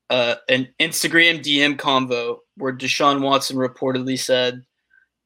[0.09, 4.63] uh, an Instagram DM convo where Deshaun Watson reportedly said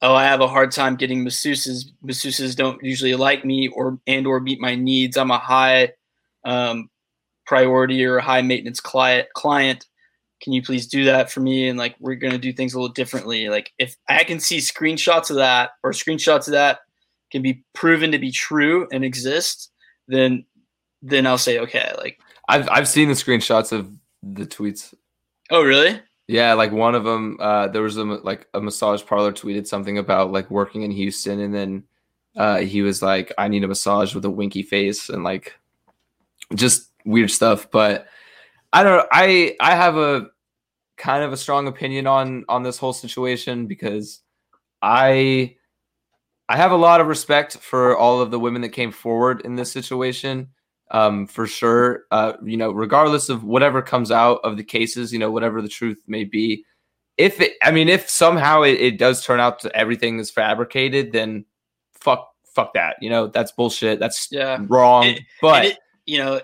[0.01, 1.85] oh, I have a hard time getting masseuses.
[2.05, 5.17] Masseuses don't usually like me or and or meet my needs.
[5.17, 5.93] I'm a high
[6.45, 6.89] um,
[7.45, 9.27] priority or a high maintenance client.
[9.35, 9.85] Client,
[10.41, 11.67] can you please do that for me?
[11.67, 13.49] And like, we're gonna do things a little differently.
[13.49, 16.79] Like, if I can see screenshots of that or screenshots of that
[17.31, 19.71] can be proven to be true and exist,
[20.07, 20.45] then
[21.01, 21.93] then I'll say okay.
[21.97, 23.91] Like, I've I've seen the screenshots of
[24.23, 24.93] the tweets.
[25.51, 25.99] Oh, really?
[26.30, 29.97] Yeah, like one of them, uh, there was a like a massage parlor tweeted something
[29.97, 31.84] about like working in Houston, and then
[32.38, 35.55] uh, he was like, "I need a massage with a winky face," and like
[36.53, 37.71] just weird stuff.
[37.71, 38.05] But
[38.73, 39.07] I don't.
[39.11, 40.27] I I have a
[40.97, 44.21] kind of a strong opinion on on this whole situation because
[44.84, 45.55] I
[46.47, 49.55] I have a lot of respect for all of the women that came forward in
[49.55, 50.49] this situation
[50.91, 52.03] um, for sure.
[52.11, 55.69] Uh, you know, regardless of whatever comes out of the cases, you know, whatever the
[55.69, 56.65] truth may be,
[57.17, 61.11] if it, I mean, if somehow it, it does turn out to everything is fabricated,
[61.11, 61.45] then
[61.93, 62.95] fuck, fuck that.
[63.01, 63.99] You know, that's bullshit.
[63.99, 64.57] That's yeah.
[64.67, 65.05] wrong.
[65.05, 66.41] It, but it, you know,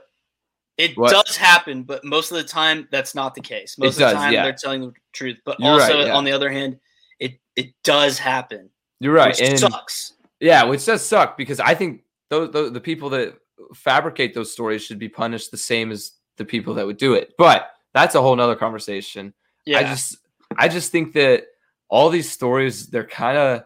[0.77, 1.11] it what?
[1.11, 3.77] does happen, but most of the time that's not the case.
[3.77, 4.43] Most of the time yeah.
[4.43, 5.37] they're telling the truth.
[5.45, 6.15] But You're also right, yeah.
[6.15, 6.79] on the other hand,
[7.19, 8.69] it it does happen.
[8.99, 9.29] You're right.
[9.29, 10.13] Which and sucks.
[10.41, 13.37] Yeah, which does suck because I think those, those the people that
[13.73, 17.33] fabricate those stories should be punished the same as the people that would do it.
[17.37, 19.33] But that's a whole nother conversation.
[19.65, 19.79] Yeah.
[19.79, 20.17] I just
[20.57, 21.45] I just think that
[21.89, 23.63] all these stories they're kind of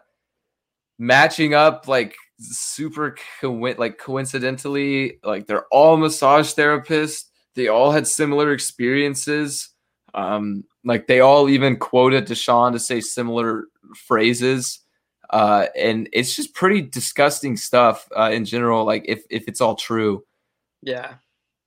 [0.98, 7.24] matching up like super co- like coincidentally like they're all massage therapists
[7.54, 9.70] they all had similar experiences
[10.14, 13.64] um like they all even quoted deshaun to say similar
[13.94, 14.80] phrases
[15.30, 19.74] uh and it's just pretty disgusting stuff uh in general like if if it's all
[19.76, 20.24] true
[20.82, 21.14] yeah.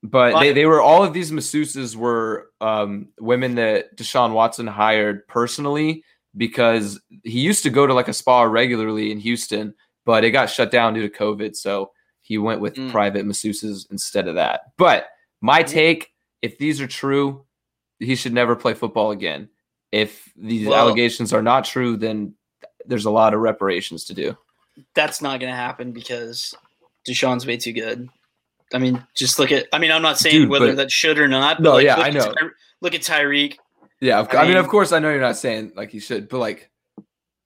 [0.02, 5.28] but they, they were all of these masseuses were um, women that Deshaun Watson hired
[5.28, 6.04] personally
[6.36, 10.50] because he used to go to like a spa regularly in Houston, but it got
[10.50, 11.56] shut down due to COVID.
[11.56, 11.92] So
[12.22, 12.92] he went with Mm.
[12.92, 14.62] private masseuses instead of that.
[14.78, 15.10] But
[15.42, 16.10] my take,
[16.42, 17.46] if these are true,
[18.00, 19.48] he should never play football again.
[19.92, 22.34] If these Well- allegations are not true, then
[22.86, 24.38] there's a lot of reparations to do.
[24.96, 26.54] That's not gonna happen because
[27.08, 28.10] Deshaun's way too good.
[28.74, 29.68] I mean, just look at.
[29.72, 31.58] I mean, I'm not saying Dude, whether but- that should or not.
[31.58, 32.32] But No, like, yeah, I know.
[32.34, 32.50] Ty-
[32.82, 33.58] look at Tyreek.
[34.02, 36.00] Yeah, of, I I, mean, mean- of course, I know you're not saying like he
[36.00, 36.70] should, but like,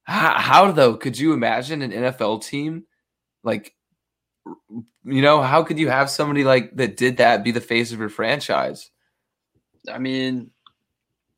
[0.04, 0.96] how, how though?
[0.96, 2.86] Could you imagine an NFL team,
[3.44, 3.76] like,
[5.04, 8.00] you know, how could you have somebody like that did that be the face of
[8.00, 8.90] your franchise?
[9.92, 10.52] I mean,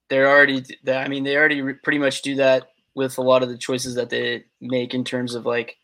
[0.10, 0.64] they're already.
[0.88, 2.70] I mean, they already pretty much do that
[3.00, 5.76] with a lot of the choices that they make in terms of like,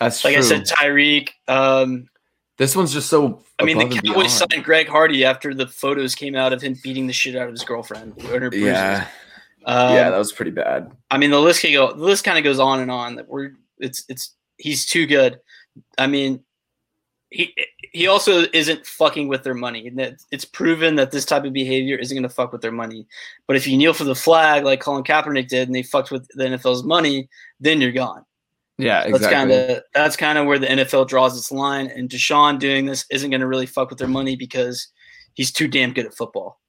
[0.00, 0.42] That's like true.
[0.42, 1.28] I said, Tyreek.
[1.48, 2.08] Um,
[2.56, 3.42] this one's just so.
[3.58, 7.06] I mean, the Cowboys signed Greg Hardy after the photos came out of him beating
[7.06, 8.20] the shit out of his girlfriend.
[8.22, 8.50] her.
[8.54, 9.08] Yeah,
[9.64, 10.92] Um, yeah, that was pretty bad.
[11.10, 11.92] I mean, the list can go.
[11.92, 13.16] The list kind of goes on and on.
[13.16, 15.40] That we're it's it's he's too good.
[15.98, 16.44] I mean,
[17.32, 17.54] he
[17.92, 19.86] he also isn't fucking with their money.
[19.86, 23.06] And it's proven that this type of behavior isn't going to fuck with their money.
[23.46, 26.26] But if you kneel for the flag like Colin Kaepernick did, and they fucked with
[26.28, 27.28] the NFL's money,
[27.60, 28.24] then you're gone.
[28.78, 29.34] Yeah, That's exactly.
[29.34, 31.88] kind of that's kind of where the NFL draws its line.
[31.88, 34.88] And Deshaun doing this isn't going to really fuck with their money because
[35.34, 36.60] he's too damn good at football.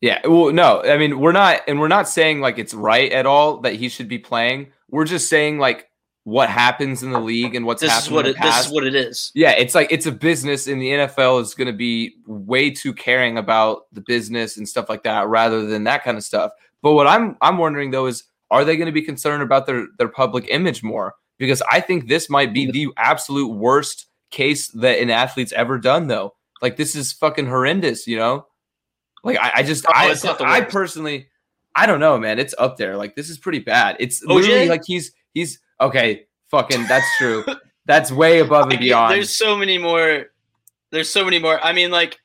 [0.00, 3.26] Yeah, well, no, I mean, we're not, and we're not saying like it's right at
[3.26, 4.68] all that he should be playing.
[4.90, 5.87] We're just saying like
[6.28, 8.36] what happens in the league and what's This is what it.
[8.42, 9.32] This is what it is.
[9.34, 12.92] yeah, it's like it's a business, and the NFL is going to be way too
[12.92, 16.52] caring about the business and stuff like that, rather than that kind of stuff.
[16.82, 19.86] But what I'm I'm wondering though is, are they going to be concerned about their
[19.96, 21.14] their public image more?
[21.38, 26.08] Because I think this might be the absolute worst case that an athlete's ever done.
[26.08, 28.06] Though, like this is fucking horrendous.
[28.06, 28.46] You know,
[29.24, 31.28] like I, I just Oh, I it's not the I personally
[31.74, 32.38] I don't know, man.
[32.38, 32.98] It's up there.
[32.98, 33.96] Like this is pretty bad.
[33.98, 34.34] It's OJ?
[34.34, 36.26] literally like he's he's okay.
[36.50, 37.44] Fucking that's true.
[37.88, 39.14] That's way above and beyond.
[39.14, 40.26] There's so many more.
[40.92, 41.58] There's so many more.
[41.64, 42.18] I mean, like,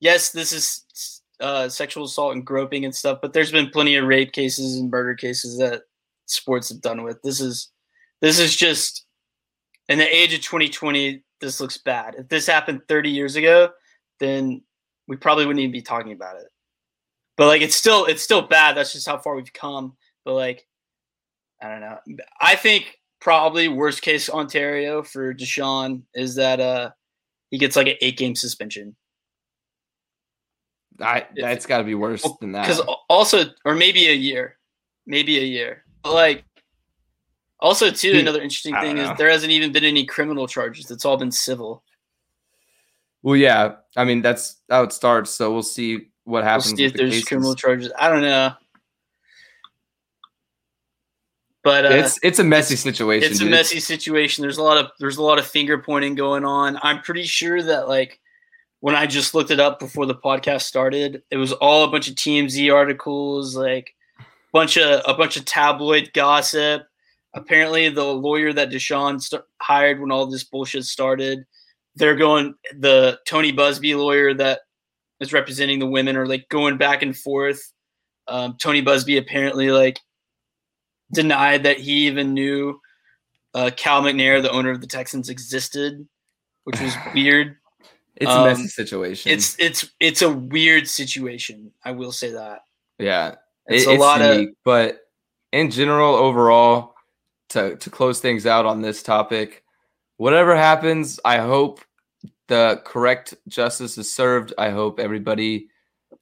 [0.00, 4.06] yes, this is uh, sexual assault and groping and stuff, but there's been plenty of
[4.06, 5.82] rape cases and murder cases that
[6.26, 7.22] sports have done with.
[7.22, 7.70] This is,
[8.20, 9.06] this is just,
[9.88, 12.16] in the age of 2020, this looks bad.
[12.18, 13.70] If this happened 30 years ago,
[14.18, 14.62] then
[15.06, 16.48] we probably wouldn't even be talking about it.
[17.36, 18.76] But like, it's still, it's still bad.
[18.76, 19.96] That's just how far we've come.
[20.24, 20.66] But like,
[21.62, 21.98] I don't know.
[22.40, 26.90] I think probably worst case Ontario for Deshaun is that uh
[27.50, 28.96] he gets like an eight game suspension.
[31.00, 32.62] I, that's got to be worse than that.
[32.68, 34.58] Because also, or maybe a year,
[35.06, 35.84] maybe a year.
[36.04, 36.44] But like,
[37.58, 40.90] also too, another interesting thing is there hasn't even been any criminal charges.
[40.92, 41.82] It's all been civil.
[43.22, 43.76] Well, yeah.
[43.96, 45.30] I mean, that's how it starts.
[45.32, 46.66] So we'll see what We'll happens.
[46.76, 47.28] see with if the there's cases.
[47.28, 47.92] criminal charges.
[47.98, 48.52] I don't know.
[51.64, 53.30] But uh, it's it's a messy situation.
[53.30, 54.42] it's a messy situation.
[54.42, 56.78] There's a lot of there's a lot of finger pointing going on.
[56.82, 58.20] I'm pretty sure that like
[58.80, 62.06] when I just looked it up before the podcast started, it was all a bunch
[62.06, 63.94] of TMZ articles, like
[64.52, 66.82] bunch of a bunch of tabloid gossip.
[67.34, 71.46] Apparently, the lawyer that Deshaun st- hired when all this bullshit started,
[71.96, 74.60] they're going the Tony Buzbee lawyer that
[75.18, 77.72] is representing the women are like going back and forth.
[78.28, 79.98] Um, Tony Buzbee apparently like
[81.12, 82.80] denied that he even knew
[83.54, 86.06] uh, Cal McNair, the owner of the Texans, existed,
[86.64, 87.56] which was weird.
[88.16, 89.32] It's a messy um, situation.
[89.32, 91.72] It's it's it's a weird situation.
[91.84, 92.64] I will say that.
[92.98, 93.36] yeah.
[93.66, 95.00] It's It- a lot of but
[95.52, 96.94] in general, overall,
[97.50, 99.64] to to close things out on this topic,
[100.16, 101.80] whatever happens, I hope
[102.48, 104.52] the correct justice is served.
[104.58, 105.68] I hope everybody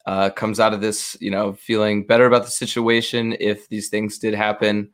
[0.07, 4.19] uh, comes out of this, you know, feeling better about the situation if these things
[4.19, 4.91] did happen.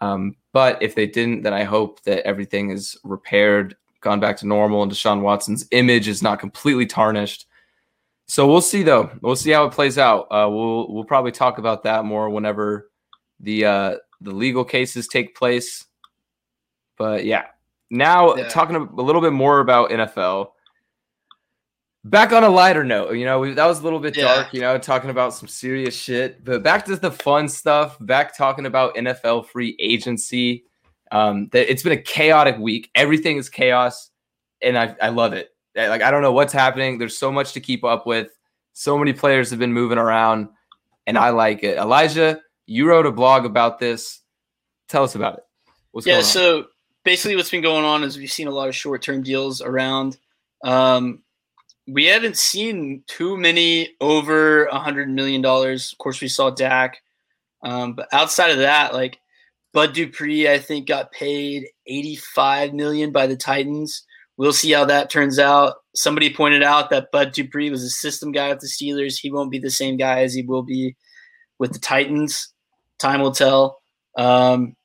[0.00, 4.46] Um, but if they didn't, then I hope that everything is repaired, gone back to
[4.46, 7.46] normal, and Deshaun Watson's image is not completely tarnished.
[8.26, 9.10] So we'll see, though.
[9.20, 10.26] We'll see how it plays out.
[10.30, 12.90] Uh, we'll we'll probably talk about that more whenever
[13.40, 15.84] the uh, the legal cases take place.
[16.96, 17.46] But yeah,
[17.90, 18.48] now yeah.
[18.48, 20.48] talking a little bit more about NFL.
[22.08, 24.22] Back on a lighter note, you know, we, that was a little bit yeah.
[24.22, 26.44] dark, you know, talking about some serious shit.
[26.44, 27.96] But back to the fun stuff.
[28.00, 30.64] Back talking about NFL free agency.
[31.10, 32.90] Um, that it's been a chaotic week.
[32.94, 34.10] Everything is chaos,
[34.62, 35.50] and I, I love it.
[35.74, 36.98] Like I don't know what's happening.
[36.98, 38.30] There's so much to keep up with.
[38.72, 40.48] So many players have been moving around,
[41.08, 41.76] and I like it.
[41.76, 44.20] Elijah, you wrote a blog about this.
[44.88, 45.44] Tell us about it.
[45.90, 46.66] What's yeah, so
[47.02, 50.18] basically what's been going on is we've seen a lot of short-term deals around.
[50.62, 51.22] Um,
[51.86, 55.92] we haven't seen too many over a hundred million dollars.
[55.92, 56.98] Of course, we saw Dak,
[57.62, 59.18] um, but outside of that, like
[59.72, 64.04] Bud Dupree, I think got paid eighty-five million by the Titans.
[64.36, 65.76] We'll see how that turns out.
[65.94, 69.18] Somebody pointed out that Bud Dupree was a system guy with the Steelers.
[69.18, 70.94] He won't be the same guy as he will be
[71.58, 72.52] with the Titans.
[72.98, 73.80] Time will tell.
[74.16, 74.76] Um,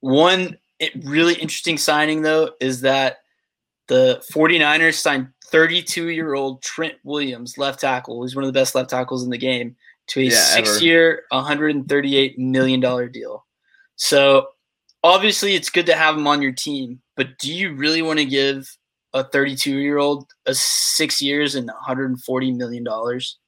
[0.00, 0.58] one
[1.02, 3.18] really interesting signing, though, is that
[3.88, 8.74] the 49ers signed 32 year old Trent Williams, left tackle, who's one of the best
[8.74, 9.76] left tackles in the game,
[10.08, 12.80] to a yeah, six year, $138 million
[13.12, 13.46] deal.
[13.96, 14.48] So
[15.04, 18.24] obviously, it's good to have him on your team, but do you really want to
[18.24, 18.76] give
[19.14, 23.38] a 32 year old a six years and 140 million dollars?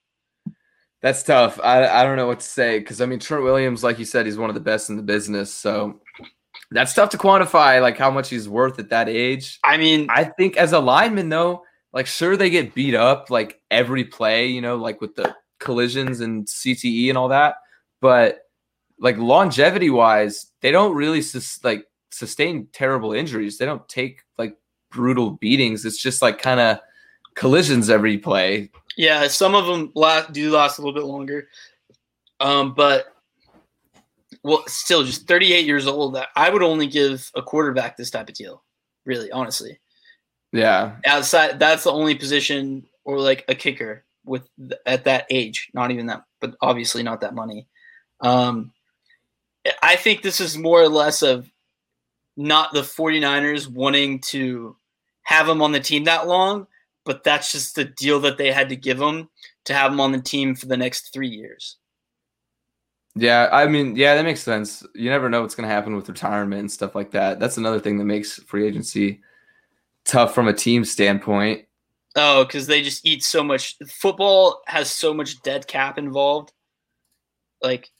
[1.00, 1.60] That's tough.
[1.62, 4.26] I, I don't know what to say because I mean Trent Williams, like you said,
[4.26, 5.52] he's one of the best in the business.
[5.52, 6.00] So
[6.70, 9.58] that's tough to quantify, like how much he's worth at that age.
[9.64, 11.62] I mean, I think as a lineman though,
[11.94, 16.20] like sure they get beat up like every play, you know, like with the collisions
[16.20, 17.54] and CTE and all that,
[18.00, 18.40] but
[18.98, 23.56] like longevity wise, they don't really sus- like sustain terrible injuries.
[23.56, 24.56] They don't take like
[24.90, 25.84] brutal beatings.
[25.84, 26.80] It's just like kind of
[27.36, 28.70] collisions every play.
[28.96, 31.48] Yeah, some of them last, do last a little bit longer.
[32.40, 33.06] Um, but
[34.42, 36.16] well, still just 38 years old.
[36.16, 38.64] That I would only give a quarterback this type of deal,
[39.04, 39.78] really, honestly.
[40.54, 40.96] Yeah.
[41.04, 44.48] Outside, that's the only position, or like a kicker with
[44.86, 45.68] at that age.
[45.74, 47.66] Not even that, but obviously not that money.
[48.20, 48.72] Um,
[49.82, 51.50] I think this is more or less of
[52.36, 54.76] not the 49ers wanting to
[55.24, 56.68] have him on the team that long,
[57.04, 59.28] but that's just the deal that they had to give him
[59.64, 61.78] to have him on the team for the next three years.
[63.16, 64.86] Yeah, I mean, yeah, that makes sense.
[64.94, 67.40] You never know what's going to happen with retirement and stuff like that.
[67.40, 69.20] That's another thing that makes free agency
[70.04, 71.66] tough from a team standpoint.
[72.16, 73.76] Oh, because they just eat so much.
[73.88, 76.52] Football has so much dead cap involved,
[77.62, 77.90] like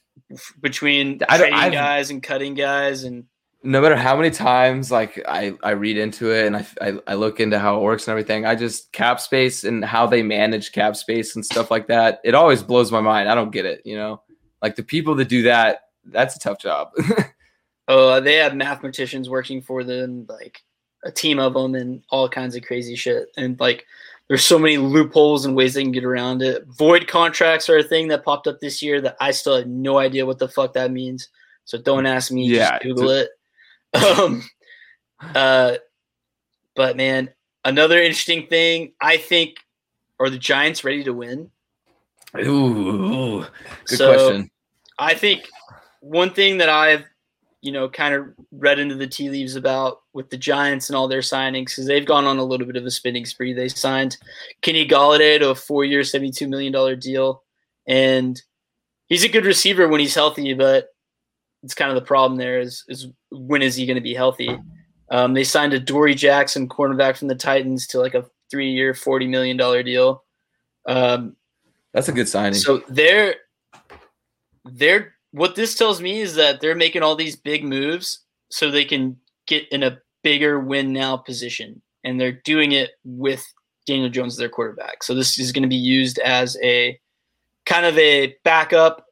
[0.61, 3.25] between trading guys and cutting guys, and
[3.65, 7.13] no matter how many times like I, I read into it and I, I, I
[7.15, 10.71] look into how it works and everything, I just cap space and how they manage
[10.71, 12.21] cap space and stuff like that.
[12.23, 13.27] It always blows my mind.
[13.27, 13.81] I don't get it.
[13.83, 14.21] You know,
[14.61, 16.91] like the people that do that, that's a tough job.
[17.87, 20.61] oh, they have mathematicians working for them, like
[21.05, 23.31] a team of them, and all kinds of crazy shit.
[23.37, 23.85] And like,
[24.27, 26.65] there's so many loopholes and ways they can get around it.
[26.67, 29.99] Void contracts are a thing that popped up this year that I still have no
[29.99, 31.29] idea what the fuck that means.
[31.65, 32.47] So don't ask me.
[32.47, 33.29] Yeah, just Google it.
[33.93, 34.43] Um,
[35.35, 35.75] uh,
[36.75, 37.29] but man,
[37.63, 39.57] another interesting thing I think
[40.19, 41.51] are the Giants ready to win?
[42.37, 43.45] Ooh,
[43.85, 44.49] good so, question.
[44.97, 45.47] I think
[46.01, 47.05] one thing that I've
[47.65, 51.07] you know kind of read into the tea leaves about with the Giants and all
[51.07, 53.53] their signings because they've gone on a little bit of a spending spree.
[53.53, 54.17] They signed
[54.61, 57.41] Kenny Golladay to a four-year, seventy-two million dollar deal,
[57.87, 58.39] and
[59.07, 60.89] he's a good receiver when he's healthy, but
[61.63, 64.55] it's kind of the problem there is is when is he going to be healthy?
[65.09, 69.25] Um, they signed Adoree' Jackson cornerback from the Titans to like a three year, forty
[69.25, 70.23] million dollar deal.
[70.85, 71.35] Um,
[71.93, 72.53] That's a good signing.
[72.53, 73.35] So they're
[74.65, 78.19] they're what this tells me is that they're making all these big moves
[78.49, 79.17] so they can
[79.47, 83.45] get in a bigger win now position, and they're doing it with
[83.85, 85.03] Daniel Jones their quarterback.
[85.03, 86.97] So this is going to be used as a
[87.65, 89.07] kind of a backup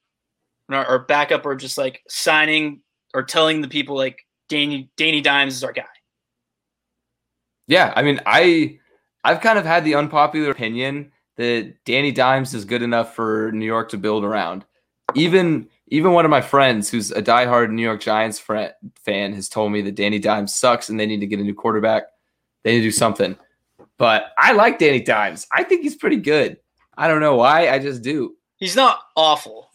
[0.71, 2.79] or, or backup or just like signing
[3.13, 5.83] or telling the people like Danny Danny Dimes is our guy.
[7.67, 8.79] Yeah, I mean, I
[9.25, 13.65] I've kind of had the unpopular opinion that Danny Dimes is good enough for New
[13.65, 14.63] York to build around.
[15.15, 19.71] Even even one of my friends who's a diehard New York Giants fan has told
[19.71, 22.05] me that Danny Dimes sucks and they need to get a new quarterback.
[22.63, 23.37] They need to do something.
[23.99, 25.45] But I like Danny Dimes.
[25.51, 26.57] I think he's pretty good.
[26.97, 27.69] I don't know why.
[27.69, 28.35] I just do.
[28.57, 29.69] He's not awful.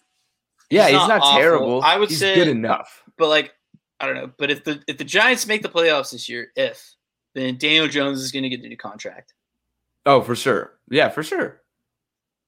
[0.71, 1.83] Yeah, he's, not, not terrible.
[1.83, 3.05] I would he's say good enough.
[3.17, 3.53] But like,
[4.01, 4.33] I don't know.
[4.39, 6.97] But if the if the Giants make the playoffs this year, if
[7.35, 9.35] then Daniel Jones is going to get the new contract.
[10.05, 10.81] Oh, for sure.
[10.91, 11.63] Yeah, for sure.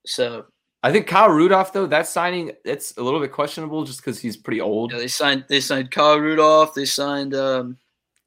[0.06, 0.46] So
[0.82, 4.36] I think Kyle Rudolph though that signing it's a little bit questionable just because he's
[4.36, 4.92] pretty old.
[4.92, 6.74] Yeah, they signed they signed Kyle Rudolph.
[6.74, 7.76] They signed um,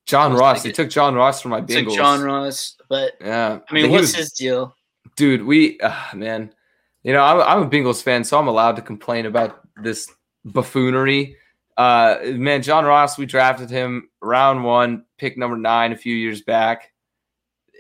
[0.05, 0.63] John Ross.
[0.63, 1.95] They took John Ross from my Bengals.
[1.95, 4.75] John Ross, but yeah, I mean, what's was, his deal?
[5.15, 6.53] Dude, we uh, man,
[7.01, 10.11] you know I'm, I'm a Bengals fan, so I'm allowed to complain about this
[10.45, 11.37] buffoonery.
[11.75, 16.41] Uh, man, John Ross, we drafted him round one, pick number nine a few years
[16.41, 16.92] back.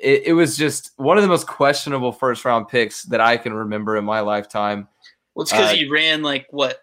[0.03, 3.53] It, it, was just one of the most questionable first round picks that I can
[3.53, 4.87] remember in my lifetime.
[5.33, 6.79] Well, it's because uh, he ran like what?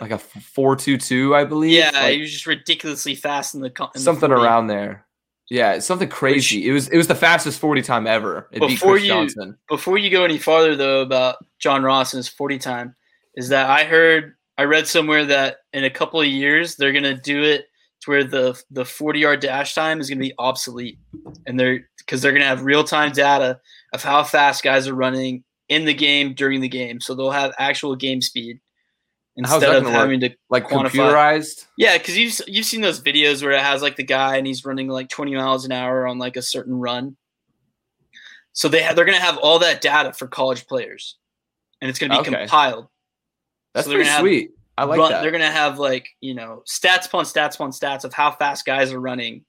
[0.00, 1.72] Like a four two two, I believe.
[1.72, 5.06] Yeah, like, he was just ridiculously fast in the in something the around there.
[5.48, 6.58] Yeah, something crazy.
[6.58, 8.48] Which, it was it was the fastest forty time ever.
[8.52, 9.58] It before you Johnson.
[9.68, 12.94] before you go any farther though about John Ross and his forty time,
[13.34, 17.18] is that I heard I read somewhere that in a couple of years they're gonna
[17.18, 17.66] do it
[18.02, 20.98] to where the the 40 yard dash time is gonna be obsolete,
[21.46, 23.60] and they're because they're gonna have real time data
[23.92, 27.52] of how fast guys are running in the game during the game, so they'll have
[27.58, 28.60] actual game speed
[29.36, 30.32] instead of having work?
[30.32, 30.90] to like quantify.
[30.90, 31.66] computerized.
[31.76, 34.64] Yeah, because you've you've seen those videos where it has like the guy and he's
[34.64, 37.16] running like 20 miles an hour on like a certain run.
[38.52, 41.16] So they have, they're gonna have all that data for college players,
[41.80, 42.30] and it's gonna be okay.
[42.30, 42.88] compiled.
[43.74, 44.50] That's so pretty sweet.
[44.76, 45.22] I like run, that.
[45.22, 48.92] They're gonna have like you know stats upon stats upon stats of how fast guys
[48.92, 49.44] are running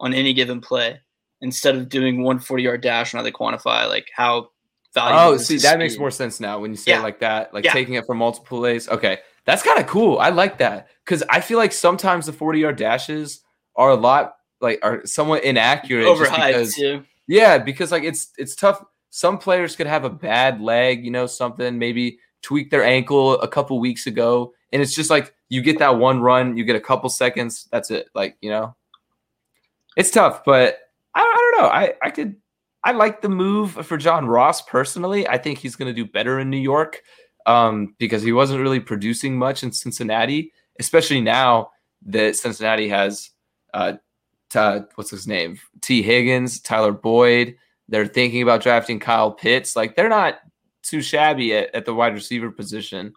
[0.00, 1.00] on any given play,
[1.44, 4.50] instead of doing one 40 yard dash and how they quantify like how
[4.94, 5.34] valuable.
[5.34, 5.78] Oh, see, that speed.
[5.78, 7.00] makes more sense now when you say yeah.
[7.00, 7.72] it like that, like yeah.
[7.72, 8.88] taking it from multiple plays.
[8.88, 10.18] Okay, that's kind of cool.
[10.18, 13.42] I like that because I feel like sometimes the 40 yard dashes
[13.76, 16.06] are a lot like are somewhat inaccurate.
[16.06, 17.04] Overhyped because, too.
[17.26, 18.82] Yeah, because like it's it's tough.
[19.10, 23.48] Some players could have a bad leg, you know, something maybe tweak their ankle a
[23.48, 24.52] couple weeks ago.
[24.72, 27.90] And it's just like you get that one run, you get a couple seconds, that's
[27.90, 28.08] it.
[28.14, 28.74] Like, you know,
[29.96, 30.78] it's tough, but
[31.14, 31.68] I, I don't know.
[31.68, 32.36] I, I could,
[32.82, 35.26] I like the move for John Ross personally.
[35.28, 37.02] I think he's going to do better in New York
[37.46, 41.70] um, because he wasn't really producing much in Cincinnati, especially now
[42.06, 43.30] that Cincinnati has,
[43.72, 43.94] uh,
[44.50, 45.58] t- what's his name?
[45.80, 47.56] Tee Higgins, Tyler Boyd.
[47.88, 49.76] They're thinking about drafting Kyle Pitts.
[49.76, 50.38] Like, they're not
[50.82, 53.14] too shabby at, at the wide receiver position.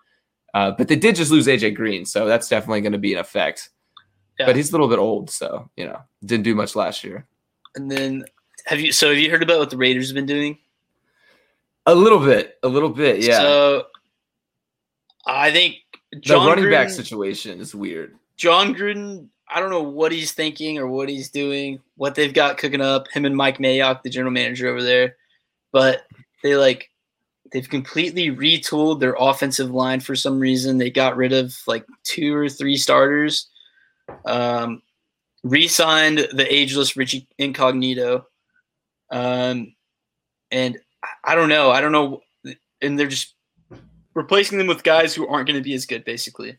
[0.53, 3.19] Uh, but they did just lose AJ Green, so that's definitely going to be an
[3.19, 3.69] effect.
[4.39, 4.45] Yeah.
[4.45, 7.27] But he's a little bit old, so you know, didn't do much last year.
[7.77, 8.25] And then
[8.65, 8.91] have you?
[8.91, 10.57] So have you heard about what the Raiders have been doing?
[11.85, 13.37] A little bit, a little bit, yeah.
[13.37, 13.85] So
[15.27, 15.75] I think
[16.19, 18.15] Jon the running Gruden, back situation is weird.
[18.35, 22.57] Jon Gruden, I don't know what he's thinking or what he's doing, what they've got
[22.57, 23.07] cooking up.
[23.09, 25.15] Him and Mike Mayock, the general manager over there,
[25.71, 26.07] but
[26.43, 26.89] they like
[27.51, 30.79] they've completely retooled their offensive line for some reason.
[30.79, 33.47] They got rid of like two or three starters.
[34.25, 34.81] Um,
[35.49, 38.27] re-signed the ageless Richie Incognito.
[39.11, 39.75] Um,
[40.51, 40.77] and
[41.23, 41.71] I don't know.
[41.71, 42.21] I don't know.
[42.81, 43.35] And they're just
[44.13, 46.57] replacing them with guys who aren't going to be as good, basically.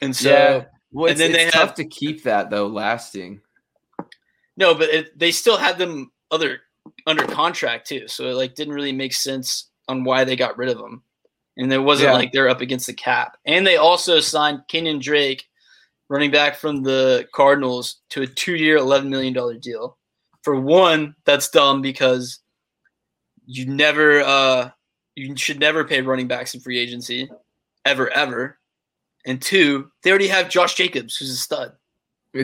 [0.00, 0.64] And so, yeah.
[0.92, 3.40] well, and then they tough have to keep that though lasting.
[4.56, 6.60] No, but it, they still had them other
[7.06, 10.68] under contract too, so it like didn't really make sense on why they got rid
[10.68, 11.02] of them.
[11.56, 12.14] And it wasn't yeah.
[12.14, 13.36] like they're up against the cap.
[13.44, 15.44] And they also signed Kenyon Drake,
[16.10, 19.96] running back from the Cardinals, to a two-year, eleven million dollar deal.
[20.42, 22.40] For one, that's dumb because
[23.46, 24.70] you never, uh,
[25.14, 27.30] you should never pay running backs in free agency,
[27.84, 28.58] ever, ever.
[29.26, 31.72] And two, they already have Josh Jacobs, who's a stud.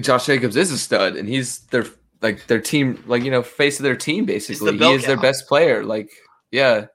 [0.00, 1.84] Josh Jacobs is a stud, and he's their
[2.22, 4.24] like their team, like you know, face of their team.
[4.24, 5.08] Basically, the he is cow.
[5.08, 5.84] their best player.
[5.84, 6.10] Like,
[6.50, 6.86] yeah,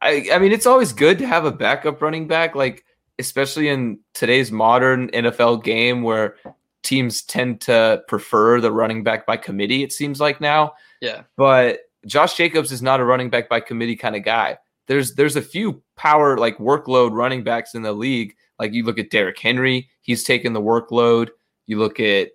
[0.00, 2.84] I I mean, it's always good to have a backup running back, like
[3.18, 6.36] especially in today's modern NFL game where
[6.82, 9.82] teams tend to prefer the running back by committee.
[9.82, 10.74] It seems like now.
[11.00, 14.58] Yeah, but Josh Jacobs is not a running back by committee kind of guy.
[14.86, 18.34] There's there's a few power like workload running backs in the league.
[18.58, 21.28] Like you look at Derrick Henry, he's taking the workload.
[21.66, 22.30] You look at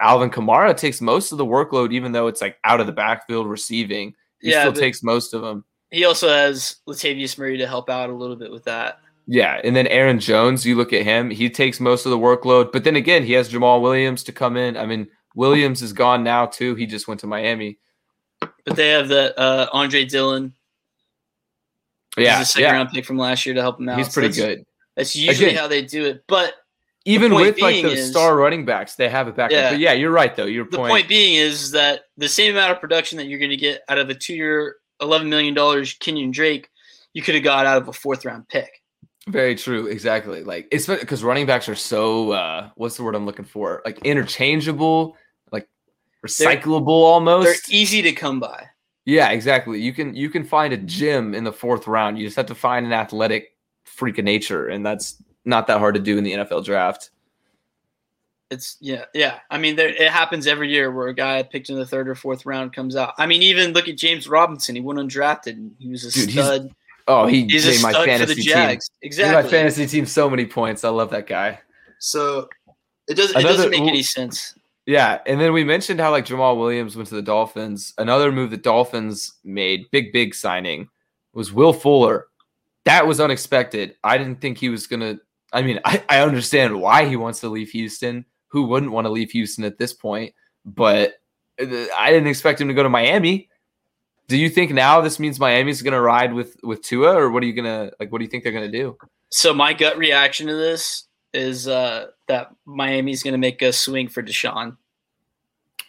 [0.00, 3.46] Alvin Kamara takes most of the workload, even though it's like out of the backfield
[3.46, 4.14] receiving.
[4.40, 5.64] He yeah, still takes most of them.
[5.90, 9.00] He also has Latavius Murray to help out a little bit with that.
[9.26, 12.70] Yeah, and then Aaron Jones, you look at him, he takes most of the workload.
[12.70, 14.76] But then again, he has Jamaal Williams to come in.
[14.76, 16.76] I mean, Williams is gone now too.
[16.76, 17.78] He just went to Miami.
[18.40, 20.54] But they have the uh, Andre Dillon.
[22.16, 22.72] Yeah, He's a second yeah.
[22.72, 23.98] round pick from last year to help him out.
[23.98, 24.66] He's pretty so that's, good.
[24.96, 26.24] That's usually again, how they do it.
[26.28, 26.54] But
[27.04, 29.52] even with like the is, star running backs, they have a backup.
[29.52, 30.46] Yeah, but yeah, you're right though.
[30.46, 30.90] Your the point.
[30.90, 33.98] point being is that the same amount of production that you're going to get out
[33.98, 36.68] of a two-year, eleven million dollars Kenyon Drake,
[37.12, 38.70] you could have got out of a fourth-round pick.
[39.28, 39.86] Very true.
[39.86, 40.44] Exactly.
[40.44, 43.82] Like it's because running backs are so uh what's the word I'm looking for?
[43.84, 45.16] Like interchangeable,
[45.50, 45.68] like
[46.24, 47.44] recyclable they're, almost.
[47.68, 48.66] They're easy to come by.
[49.04, 49.80] Yeah, exactly.
[49.80, 52.18] You can you can find a gym in the fourth round.
[52.18, 55.94] You just have to find an athletic freak of nature, and that's not that hard
[55.94, 57.10] to do in the NFL draft.
[58.50, 59.40] It's yeah, yeah.
[59.50, 62.14] I mean, there, it happens every year where a guy picked in the third or
[62.14, 63.14] fourth round comes out.
[63.18, 64.76] I mean, even look at James Robinson.
[64.76, 65.52] He went undrafted.
[65.52, 66.74] And He was a Dude, stud.
[67.08, 68.44] Oh, he He's made my fantasy team.
[68.44, 68.90] Jags.
[69.00, 69.42] He made Exactly.
[69.42, 70.82] my fantasy team so many points.
[70.84, 71.60] I love that guy.
[71.98, 72.48] So
[73.08, 73.38] it doesn't.
[73.38, 74.58] It doesn't make any sense.
[74.86, 77.92] Yeah, and then we mentioned how like Jamaal Williams went to the Dolphins.
[77.98, 80.88] Another move the Dolphins made, big big signing,
[81.32, 82.26] was Will Fuller.
[82.84, 83.96] That was unexpected.
[84.04, 85.18] I didn't think he was gonna.
[85.52, 88.24] I mean, I, I understand why he wants to leave Houston.
[88.48, 90.34] Who wouldn't want to leave Houston at this point?
[90.64, 91.14] But
[91.60, 93.48] uh, I didn't expect him to go to Miami.
[94.28, 97.46] Do you think now this means Miami's gonna ride with with Tua, or what are
[97.46, 98.10] you gonna like?
[98.10, 98.96] What do you think they're gonna do?
[99.30, 101.06] So my gut reaction to this
[101.36, 104.76] is uh, that Miami's going to make a swing for Deshaun.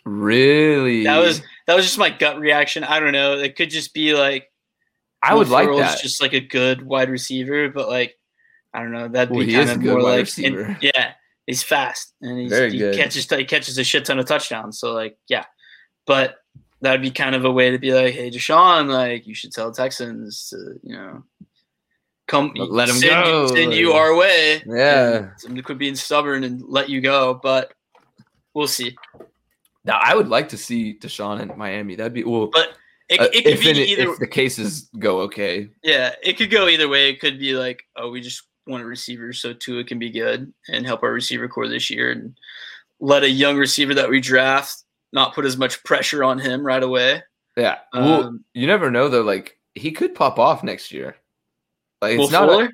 [0.06, 1.04] Really?
[1.04, 2.84] That was that was just my gut reaction.
[2.84, 3.38] I don't know.
[3.38, 4.52] It could just be like
[5.22, 6.00] I would like that.
[6.02, 8.18] Just like a good wide receiver, but like
[8.74, 9.08] I don't know.
[9.10, 10.62] That'd be he kind of good more wide like receiver.
[10.62, 11.14] and- yeah,
[11.46, 12.96] he's fast and he's, he good.
[12.96, 14.80] catches he catches a shit ton of touchdowns.
[14.80, 15.46] So like yeah,
[16.06, 16.36] but
[16.82, 19.71] that'd be kind of a way to be like, hey, Deshaun, like you should tell
[19.71, 21.23] Texans to you know
[22.28, 23.47] come Let 'em send, go.
[23.47, 24.61] send you our way.
[24.65, 25.13] Yeah.
[25.15, 27.73] and Somebody quit being stubborn and let you go, but
[28.53, 28.95] we'll see.
[29.86, 31.95] Now I would like to see Deshaun in Miami.
[31.95, 32.47] That'd be well.
[32.47, 32.73] But
[33.07, 34.11] it, uh, it could if, be it- either.
[34.11, 35.69] if the cases go okay.
[35.84, 37.09] Yeah, it could go either way.
[37.09, 40.51] It could be like, oh, we just want a receiver so Tua can be good
[40.67, 42.38] and help our receiver core this year, and
[42.99, 44.84] let a young receiver that we draft
[45.14, 47.24] not put as much pressure on him right away.
[47.55, 47.80] Yeah.
[47.93, 49.22] well, Um, you never know though.
[49.22, 51.16] Like he could pop off next year.
[52.01, 52.49] Like Will it's not.
[52.49, 52.70] A, Fuller?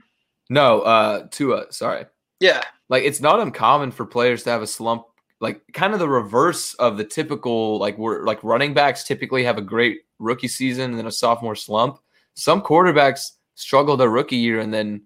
[0.49, 0.81] no.
[0.81, 1.27] Uh.
[1.31, 1.71] Tua.
[1.71, 2.05] Sorry.
[2.39, 5.05] yeah, Like it's not uncommon for players to have a slump.
[5.39, 7.77] Like kind of the reverse of the typical.
[7.79, 11.55] Like we're like running backs typically have a great rookie season and then a sophomore
[11.55, 11.99] slump.
[12.35, 15.03] Some quarterbacks struggle their rookie year and then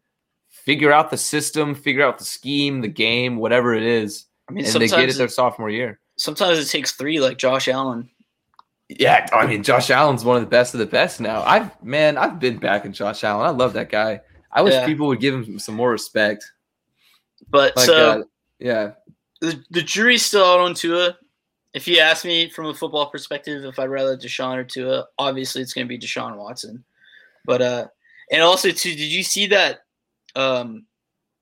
[0.50, 4.66] figure out the system, figure out the scheme, the game, whatever it is, I mean,
[4.66, 6.00] and they get it their sophomore year.
[6.18, 8.10] Sometimes it takes three, like Josh Allen.
[8.90, 11.44] Yeah, I mean Josh Allen's one of the best of the best now.
[11.44, 13.46] I've man, I've been back in Josh Allen.
[13.46, 14.22] I love that guy.
[14.52, 14.86] I wish Yeah.
[14.86, 16.50] people would give him some more respect.
[17.50, 18.24] But Like, so uh,
[18.60, 18.92] yeah,
[19.42, 21.18] the, the jury's still out on Tua.
[21.74, 25.62] If you ask me from a football perspective, if I'd rather Deshaun or Tua, obviously
[25.62, 26.84] it's going to be Deshaun Watson.
[27.46, 27.88] But uh,
[28.32, 29.80] and also too, did you see that
[30.36, 30.86] um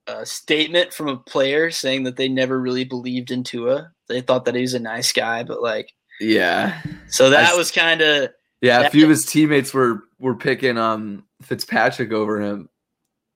[0.08, 3.92] uh, statement from a player saying that they never really believed in Tua?
[4.08, 5.92] They thought that he was a nice guy, but like,
[6.22, 8.30] yeah, so that s- was kind of
[8.62, 8.82] yeah.
[8.82, 12.70] A few of his teammates were were picking um Fitzpatrick over him.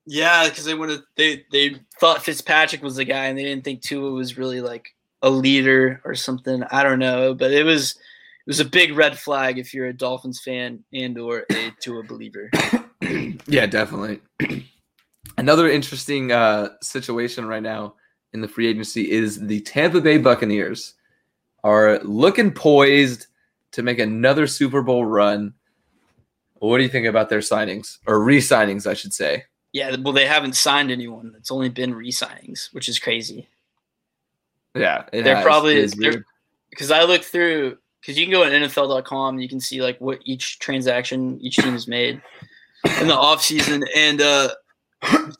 [0.05, 3.81] yeah, because they have they they thought Fitzpatrick was the guy, and they didn't think
[3.81, 6.63] Tua was really like a leader or something.
[6.71, 9.93] I don't know, but it was it was a big red flag if you're a
[9.93, 12.49] Dolphins fan and or a Tua believer.
[13.47, 14.21] yeah, definitely.
[15.39, 17.95] Another interesting uh, situation right now
[18.33, 20.95] in the free agency is the Tampa Bay Buccaneers
[21.63, 23.27] are looking poised
[23.71, 25.53] to make another Super Bowl run.
[26.55, 29.45] What do you think about their signings or re-signings, I should say?
[29.71, 31.33] Yeah, well, they haven't signed anyone.
[31.37, 33.47] It's only been re-signings, which is crazy.
[34.75, 35.43] Yeah, They're has.
[35.43, 36.25] probably- It is they're- weird.
[36.69, 39.99] Because I looked through, because you can go on NFL.com, and you can see like
[39.99, 42.21] what each transaction each team has made
[43.01, 43.87] in the offseason.
[43.95, 44.49] And uh,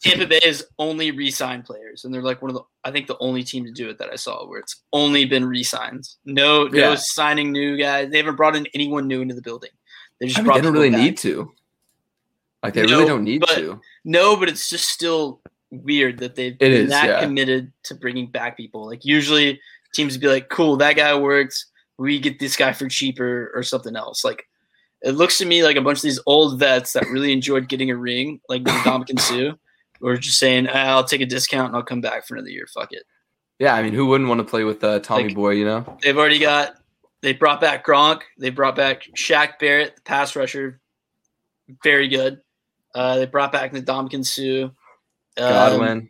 [0.02, 3.18] Tampa Bay has only re-signed players, and they're like one of the, I think the
[3.20, 6.18] only team to do it that I saw where it's only been re-signs.
[6.26, 6.96] No, no Yeah.
[6.98, 8.10] signing new guys.
[8.10, 9.72] They haven't brought in anyone new into the building.
[10.20, 11.00] They just I mean, they don't really back.
[11.02, 11.52] need to.
[12.64, 13.82] Like they No, really don't need but- to.
[14.06, 15.42] No, but it's just still
[15.72, 17.20] weird that they've It been is, that yeah.
[17.22, 18.86] committed to bringing back people.
[18.86, 19.60] Like usually
[19.94, 21.66] teams would be like, "Cool, that guy works.
[21.98, 24.46] We get this guy for cheaper or something else." Like
[25.02, 27.90] it looks to me like a bunch of these old vets that really enjoyed getting
[27.90, 29.54] a ring, like Dominican Suh,
[30.02, 32.68] were just saying, ah, "I'll take a discount and I'll come back for another year.
[32.74, 33.04] Fuck it."
[33.60, 35.50] Yeah, I mean, who wouldn't want to play with uh, Tommy Like- Boy?
[35.52, 36.76] You know, They've already got.
[37.22, 38.22] They brought back Gronk.
[38.38, 40.80] They brought back Shaq Barrett, the pass rusher,
[41.84, 42.40] very good.
[42.96, 44.66] Uh, they brought back the Ndamukong Suh.
[44.66, 44.74] Um,
[45.54, 46.10] Godwin.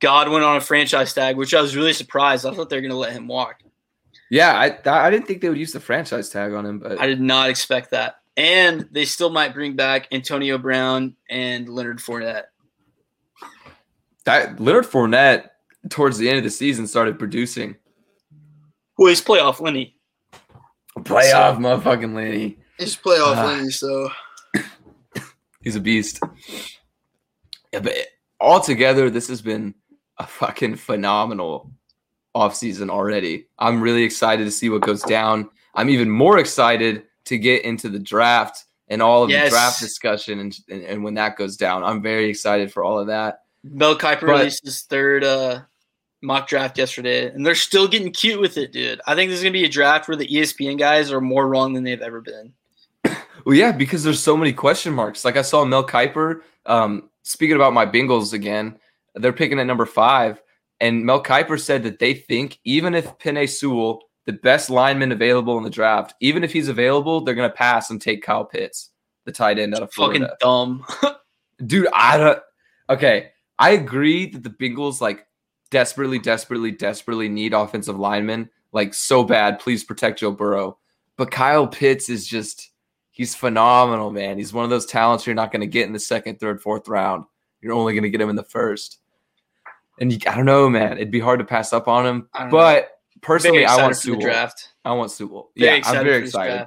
[0.00, 2.46] Godwin on a franchise tag, which I was really surprised.
[2.46, 3.56] I thought they were going to let him walk.
[4.30, 7.06] Yeah, I I didn't think they would use the franchise tag on him, but I
[7.06, 8.16] did not expect that.
[8.36, 12.44] And they still might bring back Antonio Brown and Leonard Fournette.
[14.24, 15.48] that Leonard Fournette
[15.88, 17.74] towards the end of the season started producing
[18.96, 19.96] Well, he's playoff Lenny.
[20.98, 22.58] playoff motherfucking Lenny.
[22.78, 23.46] He's playoff Ah.
[23.46, 24.10] Lenny, so
[25.62, 26.20] He's a beast.
[27.72, 27.94] Yeah, but
[28.40, 29.74] altogether, this has been
[30.18, 31.70] a fucking phenomenal
[32.34, 33.46] offseason already.
[33.58, 35.48] I'm really excited to see what goes down.
[35.74, 39.44] I'm even more excited to get into the draft and all of Yes.
[39.46, 41.84] the draft discussion and, and and when that goes down.
[41.84, 43.42] I'm very excited for all of that.
[43.62, 45.60] Mel Kiper But- released his third uh,
[46.22, 49.00] mock draft yesterday, and they're still getting cute with it, dude.
[49.06, 51.72] I think this is gonna be a draft where the ESPN guys are more wrong
[51.72, 52.52] than they've ever been.
[53.46, 55.24] Well, yeah, because there's so many question marks.
[55.24, 56.42] Like I saw Mel Kiper.
[56.66, 58.78] Um, speaking about my Bengals again,
[59.14, 60.42] they're picking at number five,
[60.80, 65.58] and Mel Kiper said that they think even if Penei Sewell, the best lineman available
[65.58, 68.90] in the draft, even if he's available, they're gonna pass and take Kyle Pitts,
[69.24, 70.20] the tight end out of Florida.
[70.20, 70.86] Fucking dumb.
[71.66, 72.38] Dude, I don't.
[72.88, 75.26] Okay, I agree that the Bengals like
[75.70, 79.58] desperately, desperately, desperately need offensive linemen like so bad.
[79.58, 80.78] Please protect Joe Burrow.
[81.16, 82.70] But Kyle Pitts is just
[83.10, 84.38] he's phenomenal, man.
[84.38, 86.88] He's one of those talents you're not going to get in the second, third, fourth
[86.88, 87.24] round.
[87.60, 88.99] You're only going to get him in the first.
[90.00, 90.92] And you, I don't know, man.
[90.92, 92.28] It'd be hard to pass up on him.
[92.34, 92.50] Don't know.
[92.50, 92.90] But
[93.20, 94.20] personally, I want Sewell.
[94.20, 94.68] draft.
[94.84, 95.50] I want Sewell.
[95.56, 96.66] Very yeah, I'm very excited.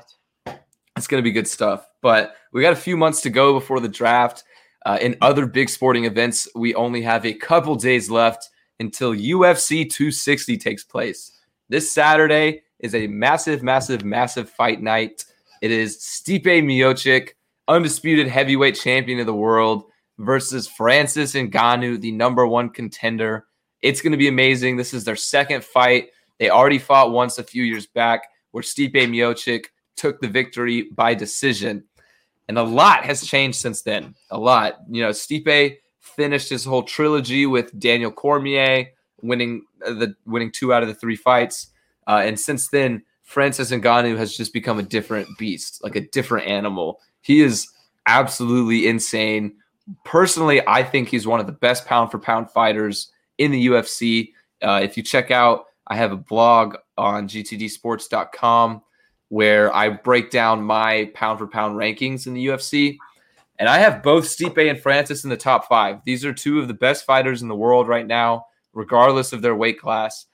[0.96, 1.88] It's going to be good stuff.
[2.02, 4.44] But we got a few months to go before the draft.
[4.86, 9.90] Uh, in other big sporting events, we only have a couple days left until UFC
[9.90, 11.40] 260 takes place.
[11.70, 15.26] This Saturday is a massive, massive, massive fight night.
[15.62, 17.30] It is Stipe Miocic,
[17.68, 19.86] undisputed heavyweight champion of the world,
[20.20, 23.46] versus Francis Ngannou, the number one contender.
[23.82, 24.78] It's going to be amazing.
[24.78, 26.10] This is their second fight.
[26.40, 31.14] They already fought once a few years back, where Stipe Miocic took the victory by
[31.14, 31.84] decision.
[32.48, 34.16] And a lot has changed since then.
[34.30, 34.80] A lot.
[34.90, 38.88] You know, Stipe finished his whole trilogy with Daniel Cormier,
[39.22, 41.68] winning uh, the winning two out of the three fights.
[42.08, 46.48] Uh, and since then, Francis Ngannou has just become a different beast, like a different
[46.48, 47.00] animal.
[47.22, 47.68] He is
[48.06, 49.56] absolutely insane.
[50.06, 54.32] Personally, I think he's one of the best pound for pound fighters in the UFC.
[54.62, 58.82] Uh, if you check out, I have a blog on gtdsports.com
[59.30, 62.98] where I break down my pound for pound rankings in the UFC.
[63.60, 66.00] And I have both Stipe and Francis in the top five.
[66.06, 69.56] These are two of the best fighters in the world right now, regardless of their
[69.56, 70.26] weight class.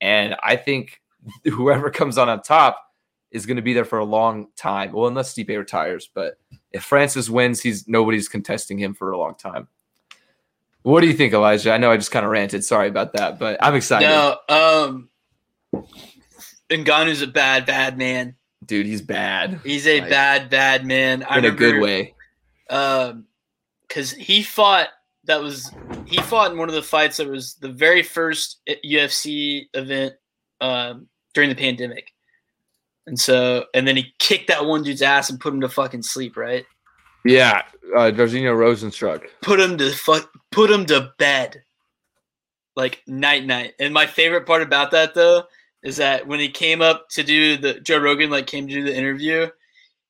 [0.00, 1.00] And I think
[1.44, 2.84] whoever comes on on top
[3.30, 4.92] is going to be there for a long time.
[4.92, 6.38] Well, unless Stipe retires, but
[6.72, 9.68] if Francis wins, he's nobody's contesting him for a long time.
[10.82, 11.72] What do you think, Elijah?
[11.72, 12.64] I know I just kind of ranted.
[12.64, 14.06] Sorry about that, but I'm excited.
[14.06, 15.08] No, um,
[16.70, 18.36] Ngannou's a bad, bad man.
[18.64, 21.24] Dude, he's bad He's a Like, bad, bad man.
[21.28, 22.14] I in a good way.
[22.70, 23.26] Um,
[23.86, 24.88] because he fought.
[25.24, 25.70] That was
[26.06, 30.14] he fought in one of the fights that was the very first UFC event
[30.62, 32.14] um, during the pandemic,
[33.08, 36.02] and so and then he kicked that one dude's ass and put him to fucking
[36.02, 36.36] sleep.
[36.36, 36.64] Right,
[37.24, 37.62] Yeah,
[37.96, 39.24] uh, Jairzinho Rozenstruik.
[39.42, 41.62] put him to fuck, put him to bed,
[42.76, 43.74] like night night.
[43.78, 45.44] And my favorite part about that though
[45.82, 48.84] is that when he came up to do the Joe Rogan like came to do
[48.84, 49.48] the interview,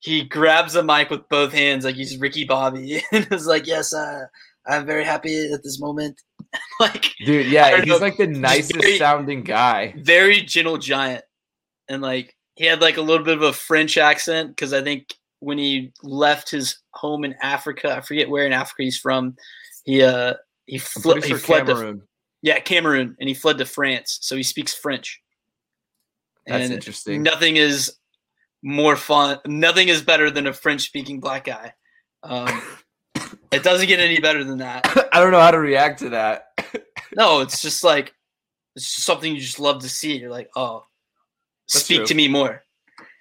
[0.01, 3.93] he grabs the mic with both hands like he's Ricky Bobby and was like, "Yes,
[3.95, 4.27] uh,
[4.67, 6.21] I'm very happy at this moment."
[6.81, 9.93] like Dude, yeah, he's know, like the nicest very- sounding guy.
[9.99, 11.25] very gentle giant,
[11.89, 15.15] and like he had like a little bit of a French accent because I think
[15.39, 19.37] when he left his home in Africa, I forget where in Africa he's from,
[19.85, 20.35] he uh
[20.67, 22.03] he, fl- he sure fled to Cameroon.
[22.43, 25.23] yeah Cameroon and he fled to France, so he speaks French.
[26.49, 27.23] That's And interesting.
[27.23, 27.95] Nothing is
[28.65, 29.39] more fun.
[29.47, 31.73] Nothing is better than a French speaking black guy.
[32.25, 32.61] Um,
[33.53, 34.85] it doesn't get any better than that.
[35.13, 36.47] I don't know how to react to that.
[37.15, 38.13] No, it's just like
[38.75, 40.19] it's just something you just love to see.
[40.19, 40.85] You're like, oh,
[41.73, 42.07] That's speak true.
[42.07, 42.63] to me more.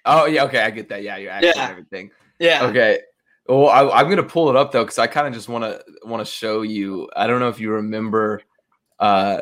[0.04, 1.02] Oh yeah, okay, I get that.
[1.02, 1.68] Yeah, you're acting Yeah.
[1.70, 2.10] everything.
[2.38, 2.64] Yeah.
[2.66, 3.00] Okay.
[3.46, 5.82] Well, I, I'm gonna pull it up though because I kind of just want to
[6.04, 7.08] want to show you.
[7.16, 8.42] I don't know if you remember
[8.98, 9.40] uh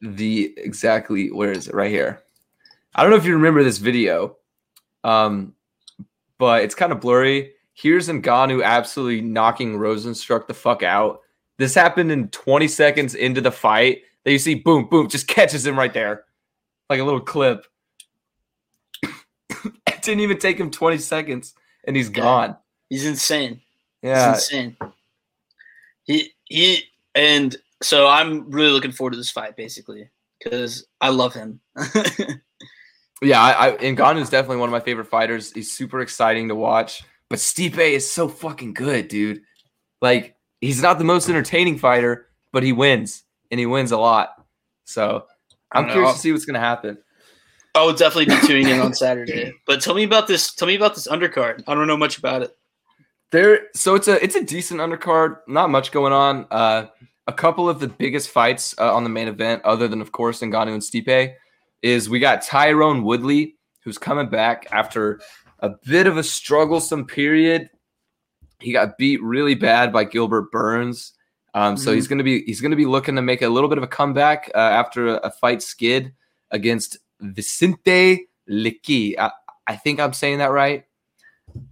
[0.00, 2.22] the exactly where is it right here.
[2.94, 4.36] I don't know if you remember this video,
[5.04, 5.54] um,
[6.38, 7.52] but it's kind of blurry.
[7.74, 11.20] Here's Ngannou absolutely knocking Rozenstruik the fuck out.
[11.58, 14.02] This happened in 20 seconds into the fight.
[14.24, 16.24] That you see, boom, boom, just catches him right there,
[16.90, 17.64] like a little clip.
[19.02, 21.54] it didn't even take him 20 seconds,
[21.84, 22.56] and he's gone.
[22.90, 23.60] He's insane.
[24.02, 24.76] Yeah, He's insane.
[26.02, 26.82] He he
[27.14, 30.08] and so I'm really looking forward to this fight basically
[30.42, 31.60] because I love him.
[33.22, 33.40] yeah.
[33.40, 35.52] I, I Ngannou is definitely one of my favorite fighters.
[35.52, 37.04] He's super exciting to watch.
[37.28, 39.42] But Stipe is so fucking good, dude.
[40.00, 44.30] Like he's not the most entertaining fighter, but he wins, and he wins a lot.
[44.84, 45.26] So
[45.72, 45.92] I'm I know.
[45.94, 46.98] curious to see what's gonna happen.
[47.74, 49.52] I will definitely be tuning in on Saturday.
[49.66, 50.52] But tell me about this.
[50.54, 51.62] Tell me about this undercard.
[51.68, 52.56] I don't know much about it.
[53.30, 55.38] There, so it's a it's a decent undercard.
[55.46, 56.46] Not much going on.
[56.50, 56.86] Uh,
[57.28, 60.40] a couple of the biggest fights uh, on the main event, other than of course
[60.40, 61.34] Ngannou and Stipe,
[61.82, 65.20] is we got Tyron Woodley, who's coming back after
[65.60, 67.70] a bit of a strugglesome period.
[68.58, 71.12] He got beat really bad by Gilbert Burns.
[71.54, 71.96] Um, so mm-hmm.
[71.96, 74.50] he's gonna be he's gonna be looking to make a little bit of a comeback
[74.54, 76.12] uh, after a, a, fight skid
[76.52, 79.18] against Vicente Luque.
[79.18, 79.30] I,
[79.66, 80.84] I, think I'm saying that right.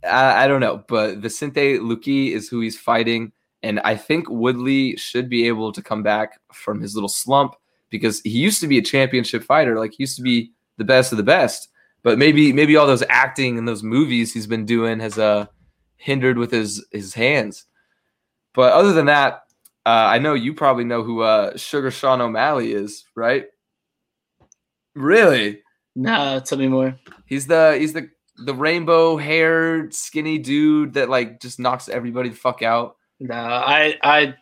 [0.02, 3.32] I, I don't know, but Vicente Luque is who he's fighting,
[3.62, 7.54] and I think Woodley should be able to come back from his little slump
[7.90, 11.12] because he used to be a championship fighter, like he used to be the best
[11.12, 11.68] of the best.
[12.02, 15.46] But maybe maybe all those acting and those movies he's been doing has uh
[15.96, 17.64] hindered with his his hands.
[18.54, 19.42] But other than that,
[19.88, 23.46] uh, I know you probably know who uh, Sugar Sean O'Malley is, right?
[24.94, 25.62] Really?
[25.96, 26.98] Nah, tell me more.
[27.24, 32.36] He's the he's the the rainbow haired skinny dude that like just knocks everybody the
[32.36, 32.96] fuck out.
[33.18, 34.34] Nah, I I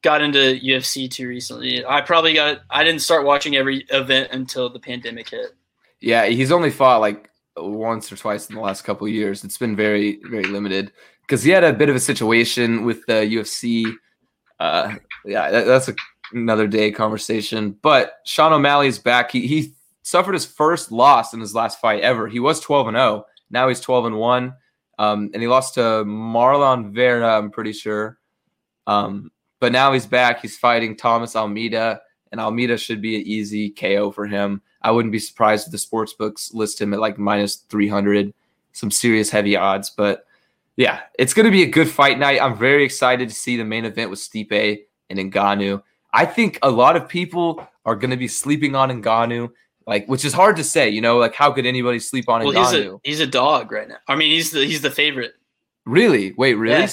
[0.00, 1.84] got into UFC too recently.
[1.84, 5.50] I probably got I didn't start watching every event until the pandemic hit.
[6.00, 9.44] Yeah, he's only fought like once or twice in the last couple years.
[9.44, 10.90] It's been very very limited
[11.26, 13.94] because he had a bit of a situation with the UFC.
[14.60, 15.94] Uh, yeah, that, that's a,
[16.32, 17.76] another day conversation.
[17.82, 19.32] But Sean O'Malley is back.
[19.32, 22.28] He he suffered his first loss in his last fight ever.
[22.28, 23.24] He was 12 and 0.
[23.50, 24.54] Now he's 12 and 1.
[24.98, 28.18] Um, and he lost to Marlon Vera, I'm pretty sure.
[28.86, 30.42] Um, but now he's back.
[30.42, 32.00] He's fighting Thomas Almeida,
[32.32, 34.60] and Almeida should be an easy KO for him.
[34.82, 38.32] I wouldn't be surprised if the sports books list him at like minus 300,
[38.72, 39.90] some serious heavy odds.
[39.90, 40.24] But
[40.80, 42.40] yeah, it's going to be a good fight night.
[42.40, 44.80] I'm very excited to see the main event with Stipe
[45.10, 45.82] and Ngannou.
[46.14, 49.50] I think a lot of people are going to be sleeping on Ngannou,
[49.86, 50.88] like which is hard to say.
[50.88, 52.72] You know, like how could anybody sleep on well, Ngannou?
[52.72, 53.98] He's a, he's a dog right now.
[54.08, 55.34] I mean, he's the he's the favorite.
[55.84, 56.32] Really?
[56.38, 56.80] Wait, really?
[56.80, 56.88] Yeah.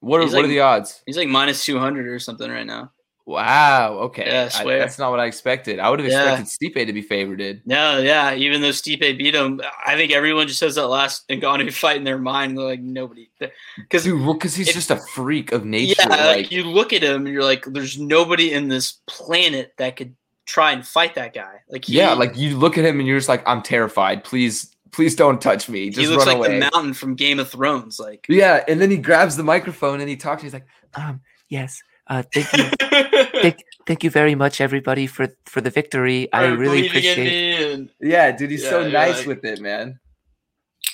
[0.00, 1.02] What are, what like, are the odds?
[1.06, 2.92] He's like minus 200 or something right now.
[3.30, 3.92] Wow.
[4.06, 4.26] Okay.
[4.26, 5.78] Yeah, I I, that's not what I expected.
[5.78, 6.82] I would have expected yeah.
[6.82, 7.62] Stipe to be favored.
[7.64, 8.34] No, yeah.
[8.34, 12.02] Even though Stipe beat him, I think everyone just has that last Ngannou fight in
[12.02, 12.58] their mind.
[12.58, 15.94] They're like nobody, because because he's just a freak of nature.
[16.00, 19.74] Yeah, like, like, you look at him and you're like, there's nobody in this planet
[19.78, 21.60] that could try and fight that guy.
[21.68, 24.24] Like he, yeah, like you look at him and you're just like, I'm terrified.
[24.24, 25.90] Please please don't touch me.
[25.90, 26.58] Just he looks like away.
[26.58, 28.00] the mountain from Game of Thrones.
[28.00, 30.42] Like yeah, and then he grabs the microphone and he talks.
[30.42, 31.80] He's like, um, yes,
[32.10, 32.64] uh, thank you,
[33.40, 36.30] thank, thank you very much, everybody, for for the victory.
[36.32, 37.88] I really appreciate.
[38.00, 40.00] Yeah, dude, he's yeah, so nice like, with it, man.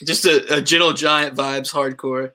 [0.04, 2.32] Just a, a gentle giant vibes, hardcore.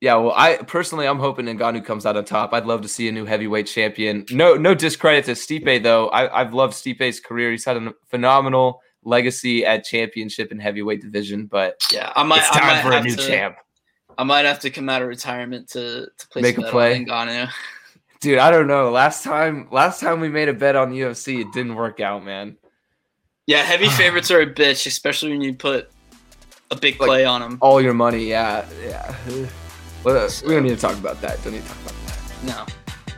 [0.00, 2.52] Yeah, well, I personally, I'm hoping Ngannou comes out on top.
[2.52, 4.26] I'd love to see a new heavyweight champion.
[4.30, 6.08] No, no discredit to Stipe though.
[6.08, 7.52] I, I've loved Stipe's career.
[7.52, 11.46] He's had a phenomenal legacy at championship and heavyweight division.
[11.46, 12.38] But yeah, I might.
[12.38, 13.56] It's time I might for a new to, champ.
[14.18, 17.04] I might have to come out of retirement to to play make a play.
[17.04, 17.48] Ngannou.
[18.20, 18.90] Dude, I don't know.
[18.90, 22.56] Last time, last time we made a bet on UFC, it didn't work out, man.
[23.46, 25.90] Yeah, heavy favorites are a bitch, especially when you put
[26.70, 27.58] a big play like, on them.
[27.60, 29.14] All your money, yeah, yeah.
[30.04, 31.42] Well, we don't need to talk about that.
[31.42, 32.44] Don't need to talk about that.
[32.44, 32.66] No.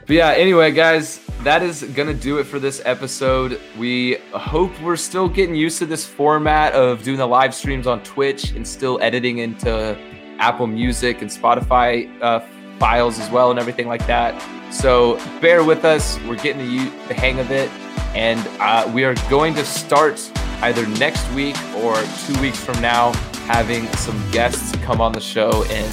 [0.06, 3.60] But yeah, anyway, guys, that is gonna do it for this episode.
[3.78, 8.02] We hope we're still getting used to this format of doing the live streams on
[8.02, 9.96] Twitch and still editing into
[10.38, 12.40] Apple Music and Spotify uh,
[12.80, 14.34] files as well and everything like that.
[14.72, 16.18] So bear with us.
[16.22, 17.70] We're getting the, the hang of it,
[18.14, 20.18] and uh, we are going to start
[20.62, 21.94] either next week or
[22.26, 23.12] two weeks from now
[23.46, 25.92] having some guests come on the show and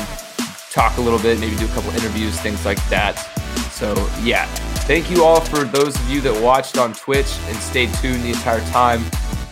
[0.72, 3.18] talk a little bit, maybe do a couple interviews, things like that.
[3.72, 4.45] So yeah,
[4.85, 8.30] thank you all for those of you that watched on Twitch and stayed tuned the
[8.30, 9.03] entire time.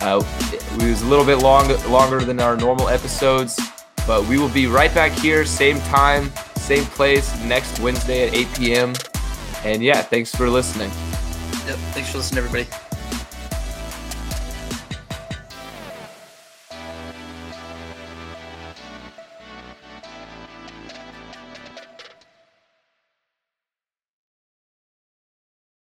[0.02, 3.60] Uh, it was a little bit long, longer than our normal episodes,
[4.08, 8.48] but we will be right back here, same time, same place, next Wednesday at 8
[8.56, 8.94] p.m.
[9.64, 10.90] And yeah, thanks for listening.
[11.68, 12.85] Yep, thanks for listening, everybody.